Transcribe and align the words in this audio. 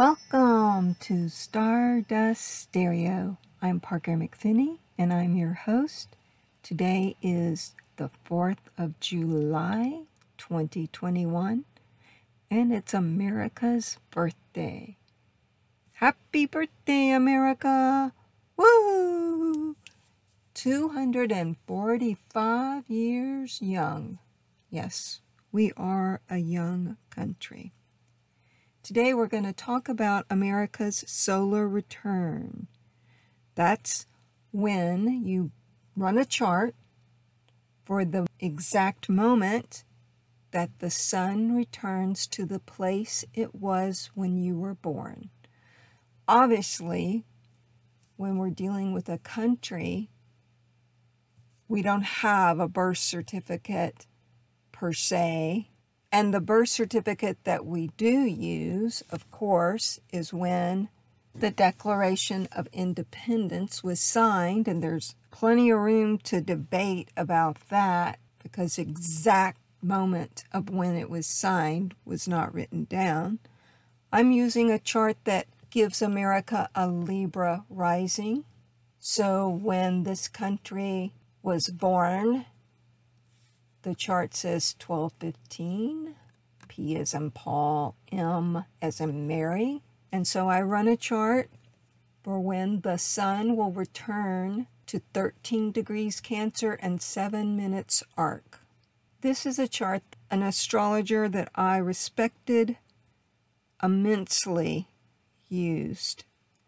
Welcome 0.00 0.96
to 1.00 1.28
Stardust 1.28 2.40
Stereo. 2.40 3.36
I'm 3.60 3.80
Parker 3.80 4.12
McPhinney 4.12 4.78
and 4.96 5.12
I'm 5.12 5.36
your 5.36 5.52
host. 5.52 6.16
Today 6.62 7.16
is 7.20 7.74
the 7.96 8.08
4th 8.26 8.70
of 8.78 8.98
July 9.00 10.04
2021 10.38 11.66
and 12.50 12.72
it's 12.72 12.94
America's 12.94 13.98
birthday. 14.10 14.96
Happy 15.92 16.46
birthday, 16.46 17.10
America! 17.10 18.14
Woo! 18.56 19.76
245 20.54 22.88
years 22.88 23.60
young. 23.60 24.18
Yes, 24.70 25.20
we 25.52 25.72
are 25.76 26.22
a 26.30 26.38
young 26.38 26.96
country. 27.10 27.74
Today 28.82 29.12
we're 29.12 29.26
going 29.26 29.44
to 29.44 29.52
talk 29.52 29.90
about 29.90 30.24
America's 30.30 31.04
solar 31.06 31.68
return. 31.68 32.66
That's 33.54 34.06
when 34.52 35.22
you 35.26 35.50
run 35.94 36.16
a 36.16 36.24
chart 36.24 36.74
for 37.84 38.06
the 38.06 38.26
exact 38.40 39.10
moment 39.10 39.84
that 40.52 40.70
the 40.78 40.90
sun 40.90 41.54
returns 41.54 42.26
to 42.28 42.46
the 42.46 42.58
place 42.58 43.22
it 43.34 43.54
was 43.54 44.10
when 44.14 44.38
you 44.38 44.58
were 44.58 44.74
born. 44.74 45.28
Obviously, 46.26 47.26
when 48.16 48.38
we're 48.38 48.48
dealing 48.48 48.94
with 48.94 49.10
a 49.10 49.18
country, 49.18 50.08
we 51.68 51.82
don't 51.82 52.04
have 52.04 52.58
a 52.58 52.66
birth 52.66 52.98
certificate 52.98 54.06
per 54.72 54.94
se 54.94 55.68
and 56.12 56.34
the 56.34 56.40
birth 56.40 56.68
certificate 56.68 57.38
that 57.44 57.64
we 57.64 57.88
do 57.96 58.24
use, 58.24 59.02
of 59.10 59.30
course, 59.30 60.00
is 60.12 60.32
when 60.32 60.88
the 61.34 61.50
Declaration 61.50 62.48
of 62.50 62.68
Independence 62.72 63.84
was 63.84 64.00
signed, 64.00 64.66
and 64.66 64.82
there's 64.82 65.14
plenty 65.30 65.70
of 65.70 65.78
room 65.78 66.18
to 66.18 66.40
debate 66.40 67.10
about 67.16 67.58
that 67.68 68.18
because 68.42 68.78
exact 68.78 69.60
moment 69.82 70.44
of 70.52 70.70
when 70.70 70.96
it 70.96 71.08
was 71.08 71.26
signed 71.26 71.94
was 72.04 72.26
not 72.26 72.52
written 72.52 72.84
down. 72.84 73.38
I'm 74.12 74.32
using 74.32 74.70
a 74.70 74.78
chart 74.78 75.16
that 75.24 75.46
gives 75.70 76.02
America 76.02 76.68
a 76.74 76.88
Libra 76.88 77.64
rising. 77.70 78.44
So 78.98 79.48
when 79.48 80.02
this 80.02 80.26
country 80.26 81.12
was 81.42 81.68
born 81.68 82.46
the 83.82 83.94
chart 83.94 84.34
says 84.34 84.74
1215. 84.84 86.14
P 86.68 86.96
as 86.96 87.14
in 87.14 87.32
Paul, 87.32 87.96
M 88.12 88.64
as 88.80 89.00
in 89.00 89.26
Mary. 89.26 89.82
And 90.12 90.26
so 90.26 90.48
I 90.48 90.62
run 90.62 90.86
a 90.86 90.96
chart 90.96 91.50
for 92.22 92.38
when 92.38 92.82
the 92.82 92.96
sun 92.96 93.56
will 93.56 93.72
return 93.72 94.68
to 94.86 95.02
13 95.12 95.72
degrees 95.72 96.20
Cancer 96.20 96.74
and 96.74 97.02
7 97.02 97.56
minutes 97.56 98.04
arc. 98.16 98.60
This 99.20 99.44
is 99.44 99.58
a 99.58 99.68
chart 99.68 100.02
an 100.30 100.42
astrologer 100.42 101.28
that 101.28 101.50
I 101.56 101.76
respected 101.78 102.76
immensely 103.82 104.88
used. 105.48 106.24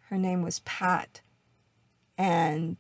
Her 0.08 0.18
name 0.18 0.42
was 0.42 0.58
Pat. 0.60 1.20
And 2.18 2.76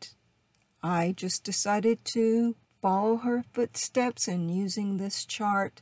I 0.82 1.14
just 1.16 1.44
decided 1.44 2.04
to 2.06 2.56
follow 2.82 3.18
her 3.18 3.44
footsteps 3.52 4.26
in 4.26 4.48
using 4.48 4.96
this 4.96 5.24
chart 5.24 5.80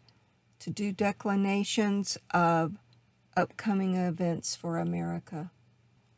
to 0.59 0.69
do 0.71 0.93
declinations 0.93 2.19
of 2.31 2.77
upcoming 3.35 3.97
events 3.97 4.55
for 4.55 4.77
America. 4.79 5.51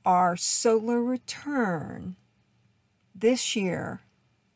Our 0.05 0.37
solar 0.37 1.01
return 1.01 2.17
this 3.15 3.55
year 3.55 4.01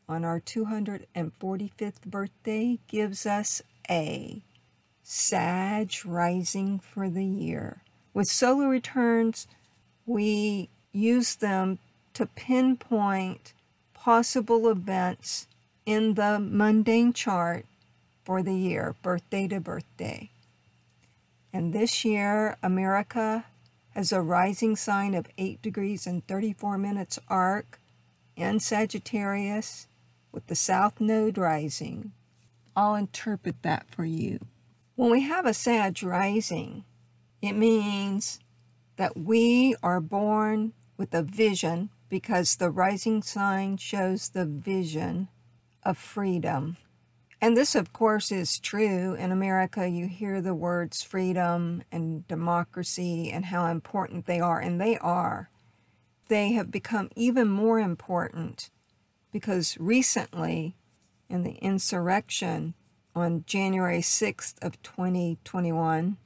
on 0.09 0.25
our 0.25 0.41
245th 0.41 2.03
birthday 2.04 2.81
gives 2.88 3.25
us 3.25 3.62
a 3.88 4.42
Sag 5.09 5.92
rising 6.04 6.81
for 6.81 7.09
the 7.09 7.25
year. 7.25 7.82
With 8.12 8.26
solar 8.26 8.69
returns, 8.69 9.47
we 10.04 10.69
use 10.92 11.36
them 11.36 11.78
to 12.15 12.26
pinpoint 12.26 13.53
possible 13.94 14.69
events 14.69 15.47
in 15.86 16.14
the 16.14 16.41
mundane 16.41 17.12
chart 17.12 17.64
for 18.24 18.42
the 18.42 18.54
year, 18.54 18.97
birthday 19.02 19.47
to 19.47 19.60
birthday. 19.60 20.28
And 21.52 21.72
this 21.72 22.04
year, 22.04 22.56
America 22.62 23.47
has 23.94 24.12
a 24.12 24.20
rising 24.20 24.76
sign 24.76 25.14
of 25.14 25.28
8 25.38 25.62
degrees 25.62 26.06
and 26.06 26.26
34 26.26 26.76
minutes 26.76 27.19
arc 27.28 27.78
in 28.34 28.60
Sagittarius 28.60 29.86
with 30.32 30.48
the 30.48 30.56
South 30.56 31.00
Node 31.00 31.38
rising. 31.38 32.12
I'll 32.76 32.97
interpret 32.97 33.62
that 33.62 33.86
for 33.88 34.04
you. 34.04 34.41
When 34.97 35.10
we 35.10 35.22
have 35.22 35.47
a 35.47 35.54
Sag 35.54 36.03
rising, 36.03 36.84
it 37.41 37.53
means 37.53 38.41
that 38.97 39.16
we 39.16 39.76
are 39.82 40.00
born 40.00 40.72
with 40.98 41.14
a 41.14 41.22
vision 41.22 41.91
because 42.08 42.56
the 42.56 42.70
rising 42.70 43.22
sign 43.22 43.76
shows 43.76 44.28
the 44.28 44.44
vision 44.44 45.28
of 45.86 45.97
freedom. 45.97 46.76
And 47.41 47.56
this, 47.56 47.76
of 47.76 47.92
course, 47.92 48.32
is 48.32 48.58
true. 48.58 49.14
In 49.14 49.30
America, 49.30 49.86
you 49.88 50.08
hear 50.08 50.41
the 50.41 50.54
words 50.54 51.02
freedom 51.02 51.84
and 51.92 52.26
democracy 52.26 53.30
and 53.30 53.47
how 53.47 53.66
important 53.66 54.26
they 54.26 54.41
are, 54.41 54.58
and 54.58 54.80
they 54.80 54.98
are. 54.98 55.48
They 56.28 56.52
have 56.54 56.72
become 56.72 57.08
even 57.14 57.48
more 57.48 57.78
important 57.78 58.70
because 59.32 59.76
recently, 59.78 60.74
in 61.28 61.44
the 61.44 61.54
insurrection 61.62 62.74
on 63.14 63.44
January 63.47 64.00
6th 64.00 64.54
of 64.60 64.82
2021, 64.82 66.16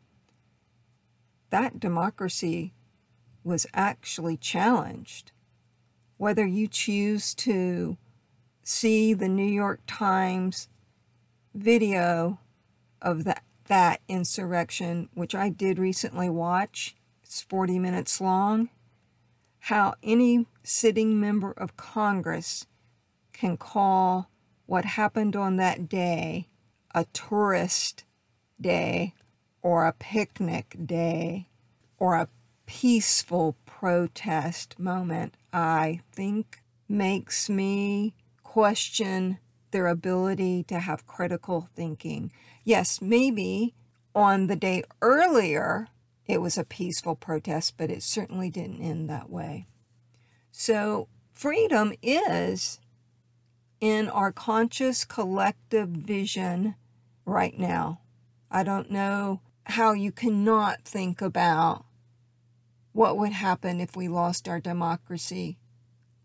that 1.51 1.79
democracy 1.79 2.73
was 3.45 3.67
actually 3.75 4.39
challenged. 4.39 5.33
Whether 6.17 6.47
you 6.47 6.67
choose 6.67 7.35
to 7.35 7.99
see 8.71 9.13
the 9.13 9.29
New 9.29 9.43
York 9.43 9.81
Times 9.87 10.69
video 11.55 12.39
of 13.03 13.25
that, 13.25 13.43
that 13.67 14.01
insurrection, 14.09 15.09
which 15.15 15.35
I 15.35 15.49
did 15.49 15.79
recently 15.79 16.31
watch. 16.31 16.95
It's 17.23 17.43
40 17.43 17.79
minutes 17.81 18.21
long. 18.21 18.71
How 19.65 19.95
any 20.03 20.47
sitting 20.63 21.21
member 21.21 21.51
of 21.53 21.77
Congress 21.77 22.67
can 23.33 23.57
call 23.57 24.31
what 24.67 24.85
happened 24.85 25.35
on 25.35 25.57
that 25.57 25.89
day 25.89 26.47
a 26.95 27.05
tourist 27.13 28.05
day 28.61 29.15
or 29.63 29.87
a 29.87 29.93
picnic 29.93 30.77
day 30.87 31.49
or 31.99 32.15
a 32.15 32.29
peaceful 32.67 33.57
protest 33.67 34.79
moment, 34.79 35.35
I 35.53 36.01
think 36.13 36.63
makes 36.89 37.49
me 37.49 38.15
question 38.51 39.39
their 39.71 39.87
ability 39.87 40.65
to 40.65 40.81
have 40.81 41.07
critical 41.07 41.69
thinking. 41.77 42.33
Yes, 42.65 43.01
maybe 43.01 43.77
on 44.13 44.49
the 44.49 44.57
day 44.57 44.83
earlier 45.01 45.87
it 46.27 46.41
was 46.41 46.59
a 46.59 46.65
peaceful 46.65 47.15
protest, 47.15 47.75
but 47.77 47.93
it 47.93 48.03
certainly 48.03 48.51
didn't 48.51 48.83
end 48.83 49.09
that 49.09 49.31
way. 49.31 49.69
So, 50.51 51.07
freedom 51.33 51.93
is 52.03 52.81
in 53.81 54.09
our 54.09 54.33
conscious 54.33 55.05
collective 55.05 55.89
vision 55.91 56.75
right 57.25 57.57
now. 57.57 58.01
I 58.51 58.65
don't 58.65 58.91
know 58.91 59.43
how 59.67 59.93
you 59.93 60.11
cannot 60.11 60.83
think 60.83 61.23
about 61.23 61.85
what 62.91 63.17
would 63.17 63.31
happen 63.31 63.81
if 63.81 63.95
we 63.95 64.09
lost 64.09 64.49
our 64.49 64.59
democracy 64.59 65.61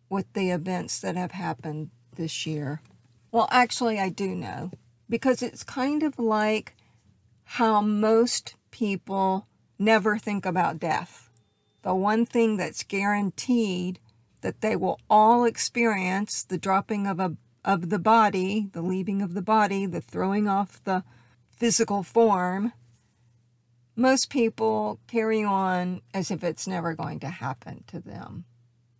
with 0.09 0.33
the 0.33 0.49
events 0.49 0.99
that 1.01 1.15
have 1.15 1.31
happened 1.31 1.91
this 2.15 2.45
year. 2.45 2.81
Well, 3.31 3.47
actually, 3.51 3.99
I 3.99 4.09
do 4.09 4.35
know 4.35 4.71
because 5.09 5.41
it's 5.41 5.63
kind 5.63 6.03
of 6.03 6.17
like 6.17 6.75
how 7.43 7.81
most 7.81 8.55
people 8.71 9.47
never 9.77 10.17
think 10.17 10.45
about 10.45 10.79
death. 10.79 11.29
The 11.83 11.93
one 11.93 12.25
thing 12.25 12.57
that's 12.57 12.83
guaranteed 12.83 13.99
that 14.41 14.61
they 14.61 14.75
will 14.75 14.99
all 15.09 15.43
experience 15.43 16.43
the 16.43 16.57
dropping 16.57 17.07
of 17.07 17.19
a 17.19 17.37
of 17.63 17.89
the 17.89 17.99
body, 17.99 18.69
the 18.73 18.81
leaving 18.81 19.23
of 19.23 19.33
the 19.33 19.41
body, 19.41 19.87
the 19.87 19.99
throwing 19.99 20.47
off 20.47 20.83
the 20.83 21.03
physical 21.51 22.03
form. 22.03 22.73
Most 23.95 24.29
people 24.29 24.99
carry 25.07 25.43
on 25.43 26.01
as 26.13 26.29
if 26.29 26.43
it's 26.43 26.67
never 26.67 26.93
going 26.93 27.19
to 27.21 27.27
happen 27.27 27.83
to 27.87 27.99
them. 27.99 28.45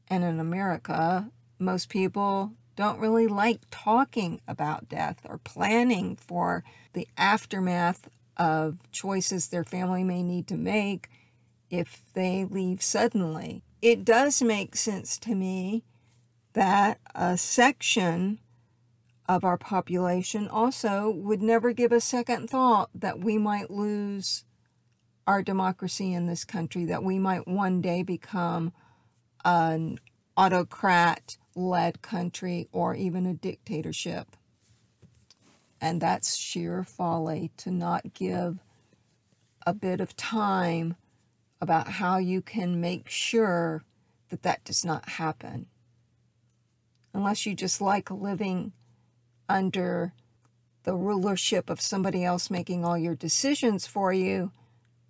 And 0.08 0.24
in 0.24 0.40
America, 0.40 1.30
most 1.60 1.90
people 1.90 2.54
don't 2.76 3.00
really 3.00 3.28
like 3.28 3.62
talking 3.72 4.42
about 4.48 4.90
death 4.90 5.22
or 5.28 5.38
planning 5.38 6.16
for 6.16 6.64
the 6.94 7.08
aftermath 7.18 8.10
of 8.38 8.78
choices 8.92 9.48
their 9.48 9.64
family 9.64 10.04
may 10.04 10.22
need 10.22 10.48
to 10.48 10.58
make 10.58 11.10
if 11.70 12.04
they 12.14 12.46
leave 12.46 12.82
suddenly. 12.82 13.64
It 13.82 14.04
does 14.04 14.42
make 14.42 14.76
sense 14.76 15.18
to 15.20 15.36
me 15.36 15.84
that 16.54 17.00
a 17.14 17.38
section 17.38 18.40
of 19.28 19.44
our 19.44 19.58
population 19.58 20.48
also 20.48 21.10
would 21.10 21.42
never 21.42 21.72
give 21.74 21.92
a 21.92 22.02
second 22.02 22.50
thought 22.50 22.90
that 22.94 23.20
we 23.20 23.38
might 23.38 23.72
lose 23.72 24.46
our 25.28 25.42
democracy 25.42 26.14
in 26.14 26.28
this 26.28 26.46
country, 26.46 26.86
that 26.86 27.04
we 27.04 27.18
might 27.18 27.48
one 27.48 27.82
day 27.82 28.04
become 28.04 28.72
an 29.44 29.98
autocrat 30.38 31.38
led 31.56 32.02
country 32.02 32.68
or 32.72 32.94
even 32.94 33.26
a 33.26 33.34
dictatorship. 33.34 34.36
And 35.82 36.02
that's 36.02 36.36
sheer 36.36 36.84
folly 36.84 37.52
to 37.58 37.72
not 37.72 38.14
give 38.14 38.60
a 39.66 39.74
bit 39.74 40.02
of 40.02 40.16
time 40.16 40.96
about 41.62 41.88
how 41.88 42.18
you 42.18 42.42
can 42.42 42.80
make 42.80 43.10
sure 43.10 43.84
that 44.30 44.44
that 44.44 44.64
does 44.64 44.84
not 44.86 45.10
happen. 45.10 45.68
Unless 47.14 47.46
you 47.46 47.56
just 47.56 47.82
like 47.82 48.12
living 48.12 48.74
under 49.48 50.14
the 50.84 50.96
rulership 50.96 51.70
of 51.70 51.82
somebody 51.82 52.24
else 52.24 52.50
making 52.50 52.84
all 52.84 52.98
your 52.98 53.16
decisions 53.16 53.88
for 53.88 54.12
you, 54.14 54.52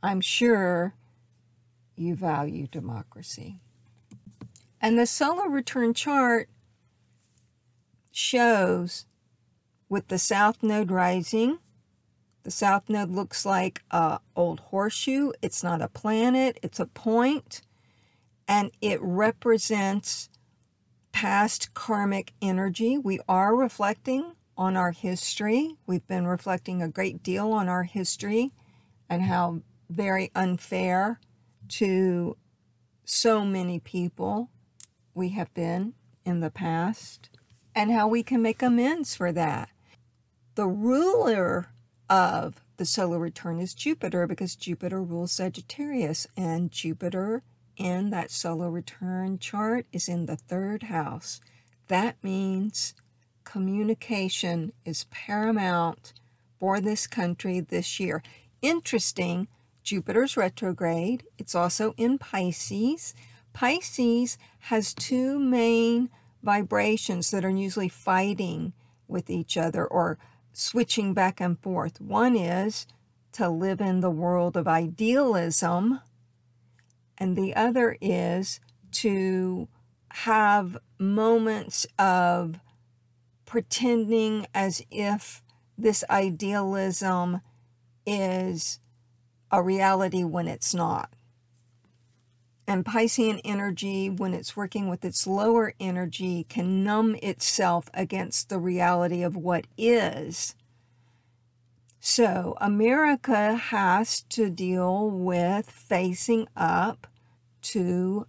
I'm 0.02 0.22
sure 0.22 0.94
you 1.96 2.16
value 2.16 2.68
democracy. 2.68 3.60
And 4.82 5.00
the 5.00 5.08
solar 5.08 5.50
return 5.50 5.94
chart 5.94 6.50
shows 8.12 9.06
with 9.90 10.08
the 10.08 10.20
south 10.20 10.64
node 10.64 10.92
rising. 10.92 11.60
The 12.44 12.52
south 12.52 12.90
node 12.90 13.10
looks 13.10 13.46
like 13.46 13.82
a 13.92 14.20
old 14.36 14.60
horseshoe. 14.60 15.32
It's 15.42 15.64
not 15.64 15.82
a 15.82 15.88
planet, 15.88 16.60
it's 16.62 16.80
a 16.80 16.86
point, 16.86 17.62
and 18.48 18.72
it 18.82 19.00
represents 19.02 20.30
past 21.12 21.74
karmic 21.74 22.34
energy. 22.42 22.98
We 22.98 23.20
are 23.28 23.56
reflecting 23.56 24.34
on 24.58 24.78
our 24.78 24.92
history. 24.92 25.76
We've 25.88 26.08
been 26.08 26.28
reflecting 26.28 26.82
a 26.82 26.88
great 26.88 27.24
deal 27.24 27.52
on 27.52 27.68
our 27.68 27.84
history 27.84 28.52
and 29.10 29.24
how 29.24 29.62
very 29.90 30.32
unfair 30.36 31.20
to 31.68 32.38
so 33.06 33.46
many 33.46 33.80
people 33.80 34.50
we 35.16 35.30
have 35.30 35.52
been 35.54 35.94
in 36.26 36.42
the 36.42 36.52
past 36.52 37.30
and 37.74 37.92
how 37.92 38.08
we 38.08 38.22
can 38.22 38.42
make 38.42 38.62
amends 38.62 39.16
for 39.16 39.32
that. 39.32 39.70
The 40.56 40.68
ruler 40.68 41.70
of 42.10 42.62
the 42.78 42.86
solar 42.86 43.18
return 43.18 43.60
is 43.60 43.74
Jupiter 43.74 44.28
because 44.28 44.56
Jupiter 44.56 45.02
rules 45.02 45.32
Sagittarius, 45.32 46.28
and 46.38 46.72
Jupiter 46.72 47.42
in 47.78 48.10
that 48.10 48.32
solar 48.32 48.70
return 48.70 49.40
chart 49.40 49.86
is 49.92 50.08
in 50.08 50.26
the 50.26 50.36
third 50.36 50.84
house. 50.84 51.42
That 51.88 52.16
means 52.24 52.94
communication 53.44 54.74
is 54.86 55.06
paramount 55.12 56.14
for 56.60 56.80
this 56.80 57.08
country 57.08 57.60
this 57.60 58.00
year. 58.00 58.24
Interesting, 58.62 59.48
Jupiter's 59.84 60.36
retrograde. 60.36 61.24
It's 61.38 61.56
also 61.56 61.94
in 61.98 62.18
Pisces. 62.18 63.14
Pisces 63.56 64.38
has 64.60 64.94
two 64.94 65.40
main 65.40 66.10
vibrations 66.44 67.32
that 67.32 67.46
are 67.46 67.50
usually 67.50 67.88
fighting 67.88 68.74
with 69.08 69.30
each 69.30 69.56
other 69.56 69.88
or 69.88 70.18
switching 70.52 71.14
back 71.14 71.40
and 71.40 71.58
forth. 71.58 72.02
One 72.02 72.36
is 72.36 72.86
to 73.32 73.48
live 73.48 73.80
in 73.80 74.02
the 74.02 74.12
world 74.12 74.58
of 74.58 74.68
idealism, 74.68 76.02
and 77.18 77.38
the 77.38 77.56
other 77.56 77.98
is 78.02 78.60
to 78.92 79.70
have 80.10 80.78
moments 81.00 81.88
of 81.98 82.60
pretending 83.46 84.48
as 84.54 84.82
if 84.92 85.42
this 85.78 86.04
idealism 86.10 87.40
is 88.06 88.82
a 89.50 89.64
reality 89.64 90.26
when 90.26 90.50
it's 90.50 90.74
not. 90.74 91.15
And 92.68 92.84
Piscean 92.84 93.40
energy, 93.46 94.10
when 94.10 94.34
it's 94.34 94.58
working 94.58 94.90
with 94.90 95.06
its 95.06 95.28
lower 95.28 95.74
energy, 95.80 96.46
can 96.50 96.84
numb 96.84 97.16
itself 97.22 97.90
against 97.94 98.50
the 98.50 98.60
reality 98.60 99.22
of 99.22 99.36
what 99.36 99.68
is. 99.78 100.56
So, 102.00 102.56
America 102.62 103.56
has 103.56 104.22
to 104.30 104.50
deal 104.50 105.10
with 105.10 105.70
facing 105.70 106.48
up 106.56 107.08
to 107.64 108.28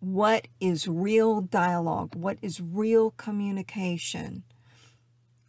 what 0.00 0.48
is 0.58 0.88
real 0.88 1.42
dialogue, 1.42 2.14
what 2.14 2.38
is 2.40 2.60
real 2.60 3.10
communication. 3.12 4.42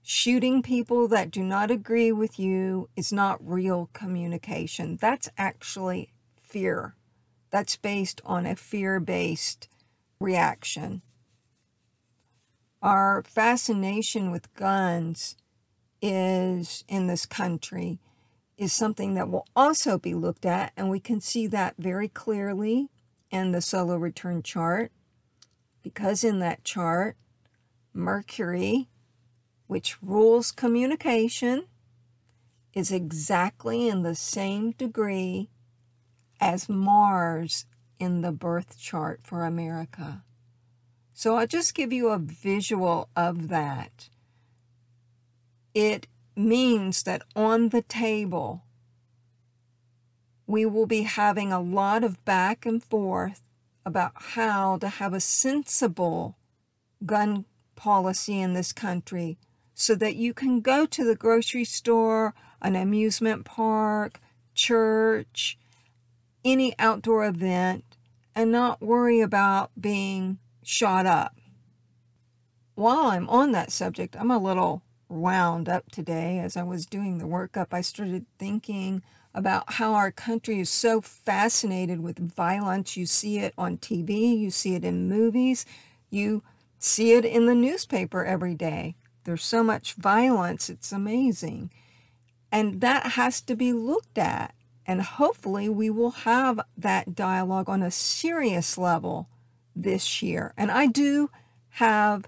Shooting 0.01 0.61
people 0.61 1.07
that 1.07 1.31
do 1.31 1.43
not 1.43 1.71
agree 1.71 2.11
with 2.11 2.37
you 2.37 2.89
is 2.97 3.13
not 3.13 3.45
real 3.45 3.89
communication. 3.93 4.97
That's 4.99 5.29
actually 5.37 6.11
fear. 6.41 6.95
That's 7.51 7.75
based 7.75 8.21
on 8.25 8.45
a 8.45 8.55
fear 8.55 8.99
based 8.99 9.67
reaction. 10.19 11.01
Our 12.81 13.23
fascination 13.23 14.31
with 14.31 14.53
guns 14.55 15.35
is 16.01 16.83
in 16.87 17.07
this 17.07 17.25
country 17.25 17.99
is 18.57 18.73
something 18.73 19.13
that 19.15 19.29
will 19.29 19.47
also 19.55 19.97
be 19.97 20.13
looked 20.13 20.45
at, 20.45 20.71
and 20.75 20.89
we 20.89 20.99
can 20.99 21.19
see 21.21 21.47
that 21.47 21.75
very 21.77 22.07
clearly 22.07 22.89
in 23.29 23.51
the 23.51 23.61
solar 23.61 23.99
return 23.99 24.41
chart 24.43 24.91
because 25.83 26.23
in 26.23 26.39
that 26.39 26.63
chart, 26.63 27.17
Mercury, 27.93 28.87
which 29.67 30.01
rules 30.01 30.51
communication, 30.51 31.65
is 32.73 32.91
exactly 32.91 33.87
in 33.87 34.03
the 34.03 34.15
same 34.15 34.71
degree 34.71 35.49
as 36.41 36.67
Mars 36.67 37.65
in 37.99 38.21
the 38.21 38.31
birth 38.31 38.77
chart 38.79 39.21
for 39.23 39.45
America. 39.45 40.23
So 41.13 41.37
I'll 41.37 41.47
just 41.47 41.75
give 41.75 41.93
you 41.93 42.09
a 42.09 42.17
visual 42.17 43.09
of 43.15 43.49
that. 43.49 44.09
It 45.75 46.07
means 46.35 47.03
that 47.03 47.21
on 47.35 47.69
the 47.69 47.83
table, 47.83 48.63
we 50.47 50.65
will 50.65 50.87
be 50.87 51.03
having 51.03 51.53
a 51.53 51.61
lot 51.61 52.03
of 52.03 52.25
back 52.25 52.65
and 52.65 52.83
forth 52.83 53.43
about 53.85 54.11
how 54.15 54.77
to 54.77 54.89
have 54.89 55.13
a 55.13 55.21
sensible 55.21 56.37
gun 57.05 57.45
policy 57.75 58.41
in 58.41 58.53
this 58.53 58.73
country 58.73 59.37
so 59.73 59.95
that 59.95 60.15
you 60.15 60.33
can 60.33 60.59
go 60.59 60.85
to 60.85 61.03
the 61.03 61.15
grocery 61.15 61.65
store, 61.65 62.33
an 62.61 62.75
amusement 62.75 63.45
park, 63.45 64.19
church, 64.53 65.57
any 66.43 66.73
outdoor 66.79 67.25
event 67.25 67.83
and 68.35 68.51
not 68.51 68.81
worry 68.81 69.21
about 69.21 69.71
being 69.79 70.39
shot 70.63 71.05
up. 71.05 71.35
While 72.75 73.07
I'm 73.07 73.29
on 73.29 73.51
that 73.51 73.71
subject, 73.71 74.15
I'm 74.17 74.31
a 74.31 74.37
little 74.37 74.81
wound 75.09 75.67
up 75.67 75.91
today. 75.91 76.39
As 76.39 76.55
I 76.55 76.63
was 76.63 76.85
doing 76.85 77.17
the 77.17 77.25
workup, 77.25 77.67
I 77.71 77.81
started 77.81 78.25
thinking 78.39 79.03
about 79.33 79.73
how 79.73 79.93
our 79.93 80.11
country 80.11 80.59
is 80.59 80.69
so 80.69 81.01
fascinated 81.01 82.01
with 82.01 82.17
violence. 82.19 82.97
You 82.97 83.05
see 83.05 83.39
it 83.39 83.53
on 83.57 83.77
TV, 83.77 84.37
you 84.37 84.51
see 84.51 84.75
it 84.75 84.83
in 84.83 85.07
movies, 85.07 85.65
you 86.09 86.43
see 86.79 87.13
it 87.13 87.25
in 87.25 87.45
the 87.45 87.55
newspaper 87.55 88.25
every 88.25 88.55
day. 88.55 88.95
There's 89.23 89.43
so 89.43 89.63
much 89.63 89.93
violence, 89.93 90.69
it's 90.69 90.91
amazing. 90.91 91.71
And 92.51 92.81
that 92.81 93.11
has 93.13 93.41
to 93.41 93.55
be 93.55 93.71
looked 93.71 94.17
at. 94.17 94.53
And 94.91 95.01
hopefully, 95.01 95.69
we 95.69 95.89
will 95.89 96.11
have 96.11 96.59
that 96.77 97.15
dialogue 97.15 97.69
on 97.69 97.81
a 97.81 97.89
serious 97.89 98.77
level 98.77 99.29
this 99.73 100.21
year. 100.21 100.53
And 100.57 100.69
I 100.69 100.87
do 100.87 101.29
have 101.69 102.25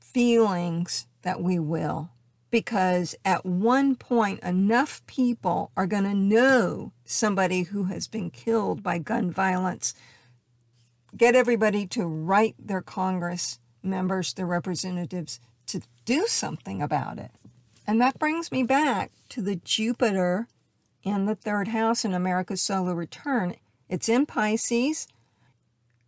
feelings 0.00 1.06
that 1.22 1.40
we 1.40 1.60
will, 1.60 2.10
because 2.50 3.14
at 3.24 3.46
one 3.46 3.94
point, 3.94 4.40
enough 4.42 5.06
people 5.06 5.70
are 5.76 5.86
going 5.86 6.02
to 6.02 6.14
know 6.14 6.90
somebody 7.04 7.62
who 7.62 7.84
has 7.84 8.08
been 8.08 8.28
killed 8.28 8.82
by 8.82 8.98
gun 8.98 9.30
violence. 9.30 9.94
Get 11.16 11.36
everybody 11.36 11.86
to 11.86 12.06
write 12.06 12.56
their 12.58 12.82
Congress 12.82 13.60
members, 13.84 14.34
their 14.34 14.46
representatives, 14.46 15.38
to 15.66 15.80
do 16.04 16.26
something 16.26 16.82
about 16.82 17.20
it. 17.20 17.30
And 17.86 18.00
that 18.00 18.18
brings 18.18 18.50
me 18.50 18.64
back 18.64 19.12
to 19.28 19.40
the 19.40 19.54
Jupiter 19.54 20.48
in 21.04 21.26
the 21.26 21.34
third 21.34 21.68
house 21.68 22.04
in 22.04 22.14
America's 22.14 22.62
solar 22.62 22.94
return. 22.94 23.54
It's 23.88 24.08
in 24.08 24.26
Pisces. 24.26 25.06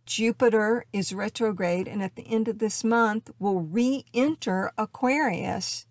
Jupiter 0.05 0.85
is 0.91 1.13
retrograde, 1.13 1.87
and 1.87 2.01
at 2.01 2.15
the 2.15 2.27
end 2.27 2.47
of 2.47 2.59
this 2.59 2.83
month 2.83 3.29
will 3.39 3.61
re 3.61 4.05
enter 4.13 4.71
Aquarius 4.77 5.85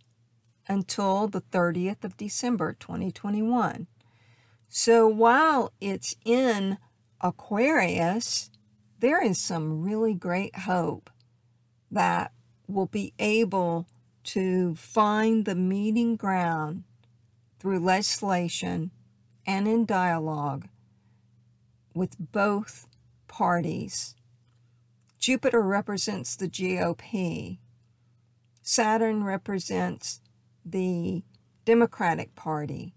until 0.68 1.28
the 1.28 1.42
30th 1.42 2.02
of 2.02 2.16
December 2.16 2.76
2021. 2.78 3.86
So 4.68 5.06
while 5.06 5.72
it's 5.80 6.16
in 6.24 6.78
Aquarius, 7.20 8.50
there 8.98 9.22
is 9.22 9.38
some 9.38 9.82
really 9.82 10.14
great 10.14 10.56
hope 10.60 11.10
that 11.90 12.32
we'll 12.66 12.86
be 12.86 13.12
able 13.18 13.86
to 14.24 14.74
find 14.74 15.44
the 15.44 15.54
meeting 15.54 16.16
ground 16.16 16.82
through 17.60 17.78
legislation 17.78 18.90
and 19.46 19.68
in 19.68 19.86
dialogue 19.86 20.68
with 21.94 22.16
both 22.18 22.86
parties. 23.28 24.14
Jupiter 25.18 25.62
represents 25.62 26.36
the 26.36 26.48
GOP. 26.48 27.58
Saturn 28.62 29.24
represents 29.24 30.20
the 30.64 31.22
Democratic 31.64 32.34
Party. 32.34 32.94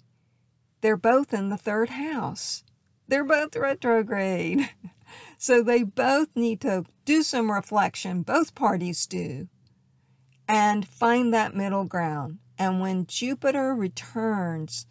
They're 0.81 0.97
both 0.97 1.33
in 1.33 1.49
the 1.49 1.57
third 1.57 1.91
house. 1.91 2.63
They're 3.07 3.23
both 3.23 3.55
retrograde. 3.55 4.69
so 5.37 5.63
they 5.63 5.83
both 5.83 6.29
need 6.35 6.61
to 6.61 6.85
do 7.05 7.23
some 7.23 7.51
reflection. 7.51 8.21
Both 8.23 8.55
parties 8.55 9.05
do 9.05 9.47
and 10.47 10.87
find 10.87 11.31
that 11.31 11.55
middle 11.55 11.85
ground. 11.85 12.39
And 12.57 12.81
when 12.81 13.05
Jupiter 13.05 13.75
returns 13.75 14.87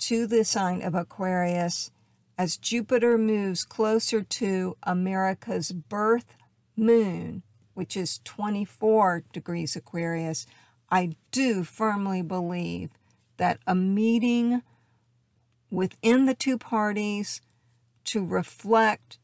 to 0.00 0.26
the 0.26 0.44
sign 0.44 0.82
of 0.82 0.94
Aquarius, 0.94 1.90
as 2.38 2.56
Jupiter 2.56 3.18
moves 3.18 3.64
closer 3.64 4.22
to 4.22 4.76
America's 4.82 5.72
birth 5.72 6.36
moon, 6.76 7.42
which 7.74 7.96
is 7.96 8.20
24 8.24 9.24
degrees 9.32 9.76
Aquarius, 9.76 10.46
I 10.90 11.16
do 11.30 11.64
firmly 11.64 12.22
believe 12.22 12.90
that 13.36 13.58
a 13.66 13.74
meeting 13.74 14.62
within 15.70 16.26
the 16.26 16.34
two 16.34 16.58
parties 16.58 17.40
to 18.04 18.24
reflect 18.24 19.18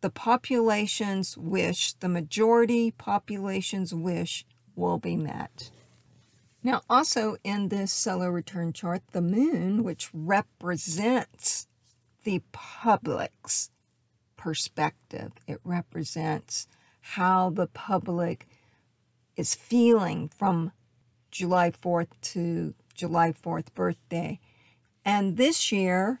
the 0.00 0.10
population's 0.10 1.36
wish, 1.36 1.94
the 1.94 2.08
majority 2.08 2.90
population's 2.92 3.94
wish 3.94 4.44
will 4.76 4.98
be 4.98 5.16
met. 5.16 5.70
Now, 6.62 6.82
also 6.90 7.36
in 7.44 7.68
this 7.68 7.92
solar 7.92 8.32
return 8.32 8.72
chart, 8.72 9.02
the 9.12 9.22
moon, 9.22 9.84
which 9.84 10.10
represents 10.12 11.68
the 12.24 12.42
public's 12.52 13.70
perspective, 14.36 15.32
it 15.46 15.60
represents 15.64 16.66
how 17.00 17.50
the 17.50 17.66
public 17.68 18.46
is 19.36 19.54
feeling 19.54 20.28
from 20.36 20.72
July 21.30 21.70
4th 21.70 22.08
to 22.20 22.74
July 22.94 23.32
4th 23.32 23.72
birthday. 23.74 24.40
And 25.04 25.36
this 25.36 25.70
year, 25.70 26.20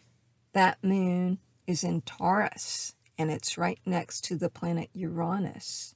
that 0.52 0.82
moon 0.82 1.38
is 1.66 1.82
in 1.82 2.00
Taurus 2.02 2.94
and 3.18 3.30
it's 3.30 3.58
right 3.58 3.80
next 3.84 4.22
to 4.24 4.36
the 4.36 4.48
planet 4.48 4.88
Uranus. 4.94 5.94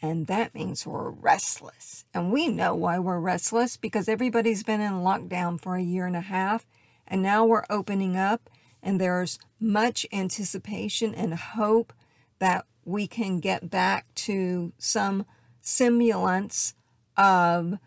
And 0.00 0.28
that 0.28 0.54
means 0.54 0.86
we're 0.86 1.10
restless. 1.10 2.04
And 2.14 2.32
we 2.32 2.48
know 2.48 2.74
why 2.74 2.98
we're 2.98 3.18
restless 3.18 3.76
because 3.76 4.08
everybody's 4.08 4.62
been 4.62 4.80
in 4.80 4.92
lockdown 4.92 5.60
for 5.60 5.76
a 5.76 5.82
year 5.82 6.06
and 6.06 6.16
a 6.16 6.20
half. 6.20 6.66
And 7.06 7.22
now 7.22 7.44
we're 7.44 7.64
opening 7.70 8.16
up, 8.16 8.50
and 8.82 9.00
there's 9.00 9.38
much 9.58 10.06
anticipation 10.12 11.14
and 11.14 11.34
hope 11.34 11.92
that 12.38 12.66
we 12.84 13.06
can 13.06 13.40
get 13.40 13.70
back 13.70 14.06
to 14.14 14.72
some 14.78 15.26
semblance 15.60 16.74
of 17.16 17.78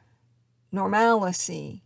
normalcy. 0.71 1.83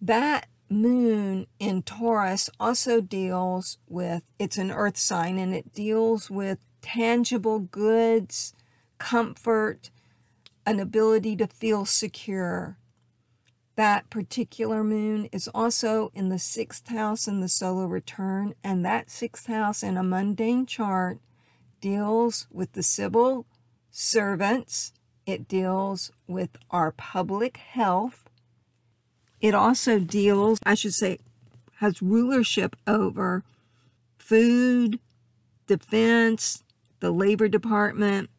That 0.00 0.46
moon 0.68 1.46
in 1.58 1.82
Taurus 1.82 2.50
also 2.58 3.00
deals 3.00 3.78
with, 3.88 4.22
it's 4.38 4.58
an 4.58 4.70
earth 4.70 4.96
sign, 4.96 5.38
and 5.38 5.54
it 5.54 5.72
deals 5.72 6.30
with 6.30 6.58
tangible 6.82 7.60
goods 7.60 8.54
comfort, 8.98 9.90
an 10.66 10.80
ability 10.80 11.36
to 11.36 11.46
feel 11.46 11.84
secure. 11.84 12.78
That 13.76 14.10
particular 14.10 14.82
moon 14.82 15.28
is 15.32 15.48
also 15.54 16.10
in 16.14 16.28
the 16.28 16.38
sixth 16.38 16.88
house 16.88 17.28
in 17.28 17.40
the 17.40 17.48
solar 17.48 17.86
return, 17.86 18.54
and 18.64 18.84
that 18.84 19.10
sixth 19.10 19.46
house 19.46 19.82
in 19.82 19.96
a 19.96 20.02
mundane 20.02 20.66
chart 20.66 21.20
deals 21.80 22.48
with 22.50 22.72
the 22.72 22.82
civil 22.82 23.46
servants, 23.90 24.92
it 25.26 25.46
deals 25.48 26.10
with 26.26 26.50
our 26.70 26.90
public 26.90 27.56
health. 27.56 28.28
It 29.40 29.54
also 29.54 29.98
deals, 30.00 30.58
I 30.64 30.74
should 30.74 30.94
say, 30.94 31.18
has 31.76 32.02
rulership 32.02 32.74
over 32.86 33.44
food, 34.18 34.98
defense, 35.66 36.64
the 37.00 37.12
labor 37.12 37.46
department, 37.46 38.30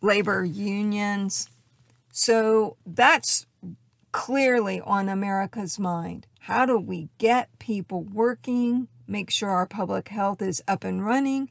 labor 0.00 0.44
unions. 0.44 1.48
So 2.12 2.76
that's 2.86 3.46
clearly 4.12 4.80
on 4.80 5.08
America's 5.08 5.78
mind. 5.78 6.26
How 6.40 6.64
do 6.64 6.78
we 6.78 7.08
get 7.18 7.58
people 7.58 8.02
working, 8.02 8.88
make 9.06 9.30
sure 9.30 9.50
our 9.50 9.66
public 9.66 10.08
health 10.08 10.40
is 10.40 10.62
up 10.66 10.84
and 10.84 11.04
running? 11.04 11.50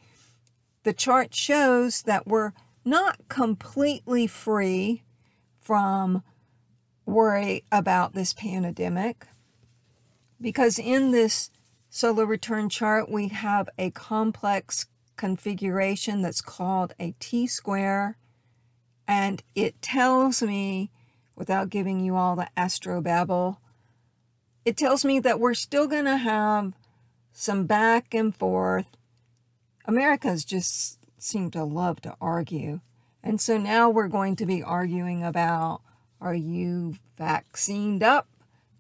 The 0.83 0.93
chart 0.93 1.33
shows 1.33 2.03
that 2.03 2.27
we're 2.27 2.53
not 2.83 3.27
completely 3.27 4.27
free 4.27 5.03
from 5.59 6.23
worry 7.05 7.63
about 7.71 8.13
this 8.13 8.33
pandemic 8.33 9.25
because 10.39 10.79
in 10.79 11.11
this 11.11 11.49
solar 11.89 12.25
return 12.25 12.69
chart 12.69 13.09
we 13.09 13.29
have 13.29 13.69
a 13.77 13.89
complex 13.91 14.85
configuration 15.15 16.21
that's 16.21 16.41
called 16.41 16.93
a 16.99 17.13
T 17.19 17.47
square 17.47 18.17
and 19.07 19.43
it 19.53 19.81
tells 19.81 20.41
me, 20.41 20.91
without 21.35 21.69
giving 21.69 21.99
you 21.99 22.15
all 22.15 22.35
the 22.35 22.49
astrobabble, 22.57 23.57
it 24.63 24.77
tells 24.77 25.05
me 25.05 25.19
that 25.19 25.39
we're 25.39 25.53
still 25.53 25.87
going 25.87 26.05
to 26.05 26.17
have 26.17 26.73
some 27.31 27.65
back 27.65 28.13
and 28.13 28.35
forth. 28.35 28.87
Americans 29.85 30.43
just 30.43 30.99
seem 31.19 31.51
to 31.51 31.63
love 31.63 32.01
to 32.01 32.15
argue. 32.19 32.79
And 33.21 33.39
so 33.39 33.57
now 33.57 33.89
we're 33.89 34.07
going 34.07 34.35
to 34.37 34.45
be 34.45 34.63
arguing 34.63 35.23
about 35.23 35.81
are 36.21 36.35
you 36.35 36.95
vaccinated 37.17 38.01
up? 38.01 38.27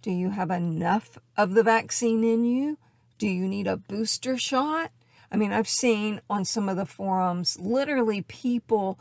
Do 0.01 0.11
you 0.11 0.29
have 0.29 0.49
enough 0.49 1.17
of 1.37 1.53
the 1.53 1.63
vaccine 1.63 2.23
in 2.23 2.45
you? 2.45 2.77
Do 3.17 3.27
you 3.27 3.47
need 3.47 3.67
a 3.67 3.77
booster 3.77 4.37
shot? 4.37 4.91
I 5.31 5.37
mean, 5.37 5.51
I've 5.51 5.67
seen 5.67 6.21
on 6.29 6.45
some 6.45 6.69
of 6.69 6.77
the 6.77 6.85
forums 6.85 7.59
literally 7.59 8.21
people 8.21 8.99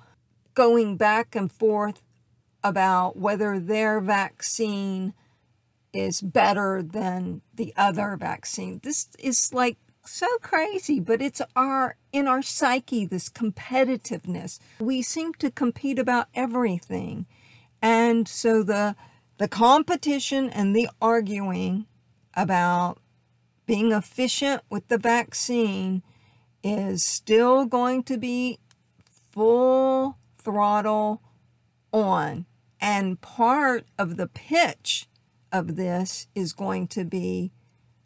going 0.54 0.96
back 0.96 1.34
and 1.34 1.50
forth 1.50 2.02
about 2.62 3.16
whether 3.16 3.58
their 3.58 4.00
vaccine 4.00 5.12
is 5.92 6.20
better 6.20 6.82
than 6.82 7.42
the 7.54 7.72
other 7.76 8.16
vaccine. 8.16 8.80
This 8.82 9.08
is 9.18 9.52
like 9.52 9.76
so 10.04 10.26
crazy, 10.40 11.00
but 11.00 11.22
it's 11.22 11.40
our 11.54 11.96
in 12.12 12.26
our 12.26 12.42
psyche 12.42 13.06
this 13.06 13.28
competitiveness. 13.28 14.58
We 14.80 15.02
seem 15.02 15.34
to 15.34 15.50
compete 15.50 15.98
about 15.98 16.28
everything. 16.34 17.26
And 17.80 18.26
so 18.26 18.62
the 18.62 18.96
the 19.38 19.48
competition 19.48 20.50
and 20.50 20.74
the 20.74 20.88
arguing 21.00 21.86
about 22.34 22.98
being 23.66 23.92
efficient 23.92 24.62
with 24.68 24.88
the 24.88 24.98
vaccine 24.98 26.02
is 26.62 27.04
still 27.04 27.66
going 27.66 28.02
to 28.04 28.18
be 28.18 28.58
full 29.32 30.18
throttle 30.44 31.22
on. 31.92 32.46
And 32.80 33.20
part 33.20 33.86
of 33.98 34.16
the 34.16 34.26
pitch 34.26 35.08
of 35.50 35.76
this 35.76 36.26
is 36.34 36.52
going 36.52 36.88
to 36.88 37.04
be 37.04 37.52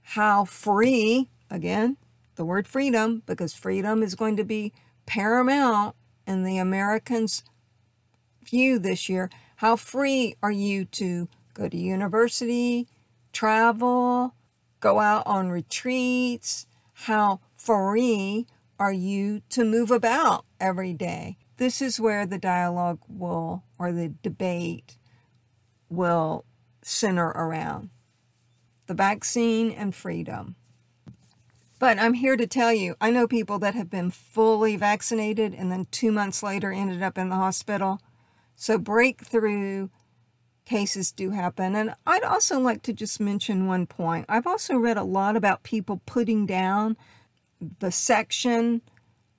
how 0.03 0.45
free, 0.45 1.29
again, 1.51 1.97
the 2.37 2.45
word 2.45 2.69
freedom, 2.69 3.23
because 3.27 3.53
freedom 3.53 4.03
is 4.03 4.15
going 4.15 4.37
to 4.37 4.45
be 4.45 4.73
paramount 5.07 5.97
in 6.27 6.45
the 6.45 6.59
Americans' 6.59 7.43
view 8.45 8.79
this 8.79 9.09
year. 9.09 9.31
How 9.57 9.75
free 9.77 10.37
are 10.43 10.53
you 10.53 10.85
to 10.85 11.29
go 11.55 11.69
to 11.69 11.77
university, 11.77 12.87
travel, 13.33 14.35
go 14.81 15.01
out 15.01 15.27
on 15.27 15.51
retreats? 15.51 16.67
How 16.93 17.41
free 17.57 18.47
are 18.79 18.93
you 18.93 19.43
to 19.51 19.65
move 19.65 19.91
about 19.91 20.45
every 20.61 20.93
day? 20.93 21.39
This 21.59 21.83
is 21.83 22.01
where 22.01 22.25
the 22.25 22.39
dialogue 22.39 23.01
will, 23.09 23.65
or 23.79 23.93
the 23.93 24.15
debate 24.23 24.97
will 25.89 26.45
center 26.83 27.29
around 27.29 27.91
the 28.87 28.95
vaccine 28.95 29.71
and 29.71 29.95
freedom. 29.95 30.57
But 31.79 31.99
I'm 31.99 32.15
here 32.15 32.37
to 32.37 32.47
tell 32.47 32.73
you, 32.73 32.97
I 33.01 33.11
know 33.11 33.29
people 33.29 33.59
that 33.61 33.75
have 33.75 33.91
been 33.91 34.11
fully 34.11 34.77
vaccinated 34.77 35.55
and 35.55 35.71
then 35.71 35.87
two 35.91 36.11
months 36.11 36.43
later 36.43 36.73
ended 36.73 37.03
up 37.03 37.17
in 37.17 37.29
the 37.29 37.37
hospital. 37.37 38.01
So 38.57 38.79
breakthrough 38.79 39.89
cases 40.65 41.13
do 41.13 41.31
happen. 41.31 41.77
And 41.77 41.95
I'd 42.07 42.25
also 42.25 42.59
like 42.59 42.83
to 42.83 42.93
just 42.93 43.21
mention 43.21 43.67
one 43.67 43.87
point. 43.87 44.27
I've 44.29 44.47
also 44.47 44.77
read 44.77 44.97
a 44.97 45.05
lot 45.05 45.37
about 45.37 45.63
people 45.63 46.01
putting 46.05 46.47
down 46.47 46.97
the 47.79 47.93
section 47.93 48.83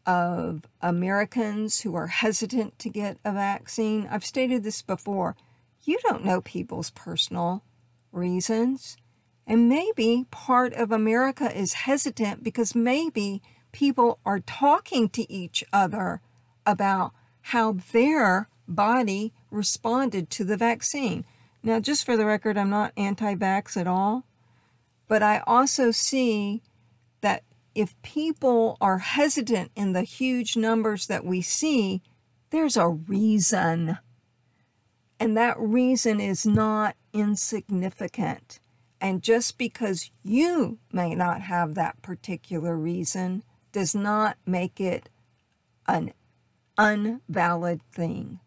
of 0.10 0.64
Americans 0.82 1.82
who 1.82 1.94
are 1.94 2.08
hesitant 2.08 2.80
to 2.80 2.90
get 2.90 3.20
a 3.24 3.32
vaccine. 3.32 4.08
I've 4.10 4.26
stated 4.26 4.64
this 4.64 4.82
before. 4.82 5.36
You 5.84 6.00
don't 6.02 6.26
know 6.26 6.42
people's 6.42 6.90
personal 6.90 7.64
reasons. 8.12 8.98
And 9.46 9.70
maybe 9.70 10.26
part 10.32 10.74
of 10.74 10.92
America 10.92 11.56
is 11.56 11.74
hesitant 11.74 12.44
because 12.44 12.74
maybe 12.74 13.44
people 13.72 14.18
are 14.26 14.40
talking 14.40 15.10
to 15.10 15.32
each 15.32 15.64
other 15.72 16.22
about 16.66 17.12
how 17.42 17.74
their 17.92 18.50
body 18.68 19.32
responded 19.52 20.32
to 20.32 20.44
the 20.44 20.58
vaccine. 20.58 21.24
Now, 21.62 21.80
just 21.80 22.04
for 22.04 22.18
the 22.18 22.26
record, 22.26 22.58
I'm 22.58 22.72
not 22.72 22.94
anti 22.98 23.36
vax 23.36 23.78
at 23.78 23.86
all, 23.86 24.26
but 25.08 25.22
I 25.22 25.44
also 25.46 25.92
see 25.92 26.64
if 27.76 28.00
people 28.02 28.78
are 28.82 29.00
hesitant 29.00 29.72
in 29.76 29.94
the 29.94 30.04
huge 30.04 30.58
numbers 30.58 31.08
that 31.08 31.26
we 31.26 31.42
see, 31.42 32.02
there's 32.50 32.78
a 32.78 32.88
reason. 32.88 33.98
And 35.20 35.38
that 35.38 35.60
reason 35.60 36.20
is 36.20 36.46
not 36.46 36.96
insignificant. 37.14 38.60
And 39.02 39.22
just 39.22 39.58
because 39.58 40.12
you 40.24 40.80
may 40.92 41.16
not 41.16 41.42
have 41.42 41.76
that 41.76 42.02
particular 42.02 42.76
reason 42.76 43.44
does 43.72 43.96
not 43.96 44.38
make 44.46 44.80
it 44.80 45.10
an 45.88 46.14
unvalid 46.78 47.82
thing. 47.92 48.40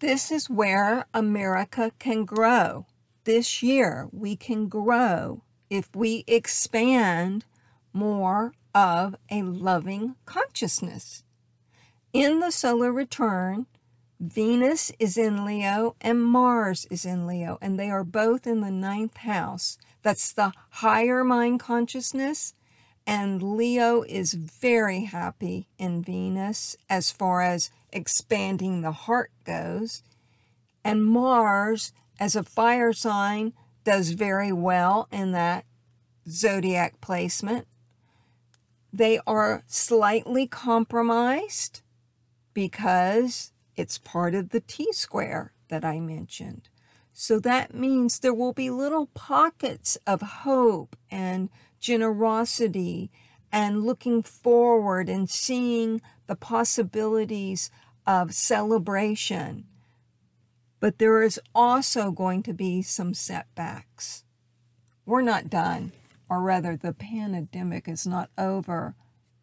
This 0.00 0.30
is 0.30 0.50
where 0.50 1.06
America 1.14 1.92
can 1.98 2.24
grow. 2.24 2.86
This 3.24 3.62
year, 3.62 4.08
we 4.12 4.36
can 4.36 4.68
grow 4.68 5.42
if 5.70 5.94
we 5.96 6.24
expand 6.26 7.44
more 7.94 8.52
of 8.74 9.14
a 9.30 9.42
loving 9.42 10.16
consciousness. 10.26 11.22
In 12.12 12.40
the 12.40 12.50
solar 12.50 12.92
return, 12.92 13.66
Venus 14.20 14.92
is 14.98 15.16
in 15.16 15.44
Leo 15.44 15.96
and 16.00 16.22
Mars 16.22 16.86
is 16.90 17.04
in 17.04 17.26
Leo, 17.26 17.58
and 17.60 17.78
they 17.78 17.90
are 17.90 18.04
both 18.04 18.46
in 18.46 18.60
the 18.60 18.70
ninth 18.70 19.18
house. 19.18 19.78
That's 20.02 20.32
the 20.32 20.52
higher 20.70 21.24
mind 21.24 21.60
consciousness. 21.60 22.54
And 23.06 23.42
Leo 23.42 24.02
is 24.02 24.34
very 24.34 25.04
happy 25.04 25.68
in 25.78 26.02
Venus 26.02 26.76
as 26.88 27.10
far 27.10 27.42
as 27.42 27.70
expanding 27.92 28.80
the 28.80 28.92
heart 28.92 29.30
goes. 29.44 30.02
And 30.82 31.04
Mars, 31.04 31.92
as 32.18 32.34
a 32.34 32.42
fire 32.42 32.92
sign, 32.92 33.52
does 33.84 34.10
very 34.10 34.52
well 34.52 35.08
in 35.12 35.32
that 35.32 35.66
zodiac 36.28 37.00
placement. 37.00 37.66
They 38.94 39.18
are 39.26 39.64
slightly 39.66 40.46
compromised 40.46 41.82
because 42.52 43.50
it's 43.74 43.98
part 43.98 44.36
of 44.36 44.50
the 44.50 44.60
T 44.60 44.92
square 44.92 45.52
that 45.66 45.84
I 45.84 45.98
mentioned. 45.98 46.68
So 47.12 47.40
that 47.40 47.74
means 47.74 48.20
there 48.20 48.32
will 48.32 48.52
be 48.52 48.70
little 48.70 49.06
pockets 49.06 49.98
of 50.06 50.22
hope 50.22 50.94
and 51.10 51.50
generosity 51.80 53.10
and 53.50 53.82
looking 53.82 54.22
forward 54.22 55.08
and 55.08 55.28
seeing 55.28 56.00
the 56.28 56.36
possibilities 56.36 57.72
of 58.06 58.32
celebration. 58.32 59.64
But 60.78 60.98
there 60.98 61.20
is 61.24 61.40
also 61.52 62.12
going 62.12 62.44
to 62.44 62.54
be 62.54 62.80
some 62.80 63.12
setbacks. 63.12 64.22
We're 65.04 65.22
not 65.22 65.50
done, 65.50 65.90
or 66.28 66.40
rather, 66.40 66.76
the 66.76 66.92
pandemic 66.92 67.88
is 67.88 68.06
not 68.06 68.30
over. 68.38 68.94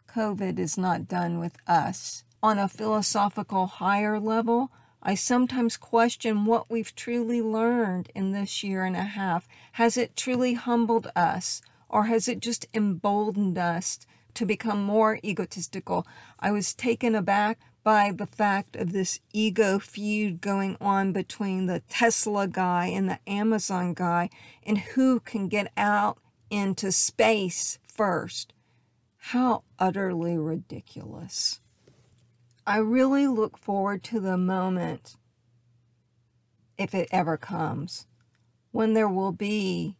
COVID 0.09 0.59
is 0.59 0.77
not 0.77 1.07
done 1.07 1.39
with 1.39 1.57
us 1.67 2.23
on 2.43 2.57
a 2.57 2.67
philosophical 2.67 3.67
higher 3.67 4.19
level, 4.19 4.71
I 5.03 5.15
sometimes 5.15 5.77
question 5.77 6.45
what 6.45 6.69
we've 6.69 6.95
truly 6.95 7.41
learned 7.41 8.11
in 8.15 8.31
this 8.31 8.63
year 8.63 8.83
and 8.83 8.95
a 8.95 9.03
half. 9.03 9.47
Has 9.73 9.97
it 9.97 10.15
truly 10.15 10.53
humbled 10.53 11.11
us, 11.15 11.61
or 11.89 12.05
has 12.05 12.27
it 12.27 12.39
just 12.39 12.67
emboldened 12.73 13.57
us 13.57 13.99
to 14.33 14.45
become 14.45 14.83
more 14.83 15.19
egotistical? 15.23 16.07
I 16.39 16.51
was 16.51 16.73
taken 16.73 17.15
aback 17.15 17.59
by 17.83 18.11
the 18.11 18.27
fact 18.27 18.75
of 18.75 18.91
this 18.91 19.19
ego 19.33 19.79
feud 19.79 20.39
going 20.39 20.77
on 20.79 21.13
between 21.13 21.65
the 21.65 21.81
Tesla 21.89 22.47
guy 22.47 22.87
and 22.87 23.09
the 23.09 23.19
Amazon 23.27 23.93
guy, 23.93 24.29
and 24.63 24.77
who 24.79 25.19
can 25.19 25.47
get 25.47 25.71
out 25.75 26.17
into 26.51 26.91
space 26.91 27.79
first. 27.87 28.53
How 29.17 29.63
utterly 29.79 30.37
ridiculous. 30.37 31.61
I 32.67 32.77
really 32.77 33.25
look 33.25 33.57
forward 33.57 34.03
to 34.05 34.19
the 34.19 34.37
moment, 34.37 35.15
if 36.77 36.93
it 36.93 37.07
ever 37.11 37.37
comes, 37.37 38.05
when 38.71 38.93
there 38.93 39.09
will 39.09 39.31
be 39.31 39.95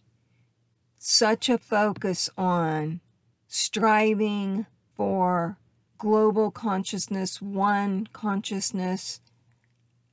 such 0.97 1.49
a 1.49 1.57
focus 1.57 2.29
on 2.37 3.01
striving 3.47 4.67
for 4.95 5.57
global 5.97 6.51
consciousness, 6.51 7.41
one 7.41 8.07
consciousness, 8.13 9.21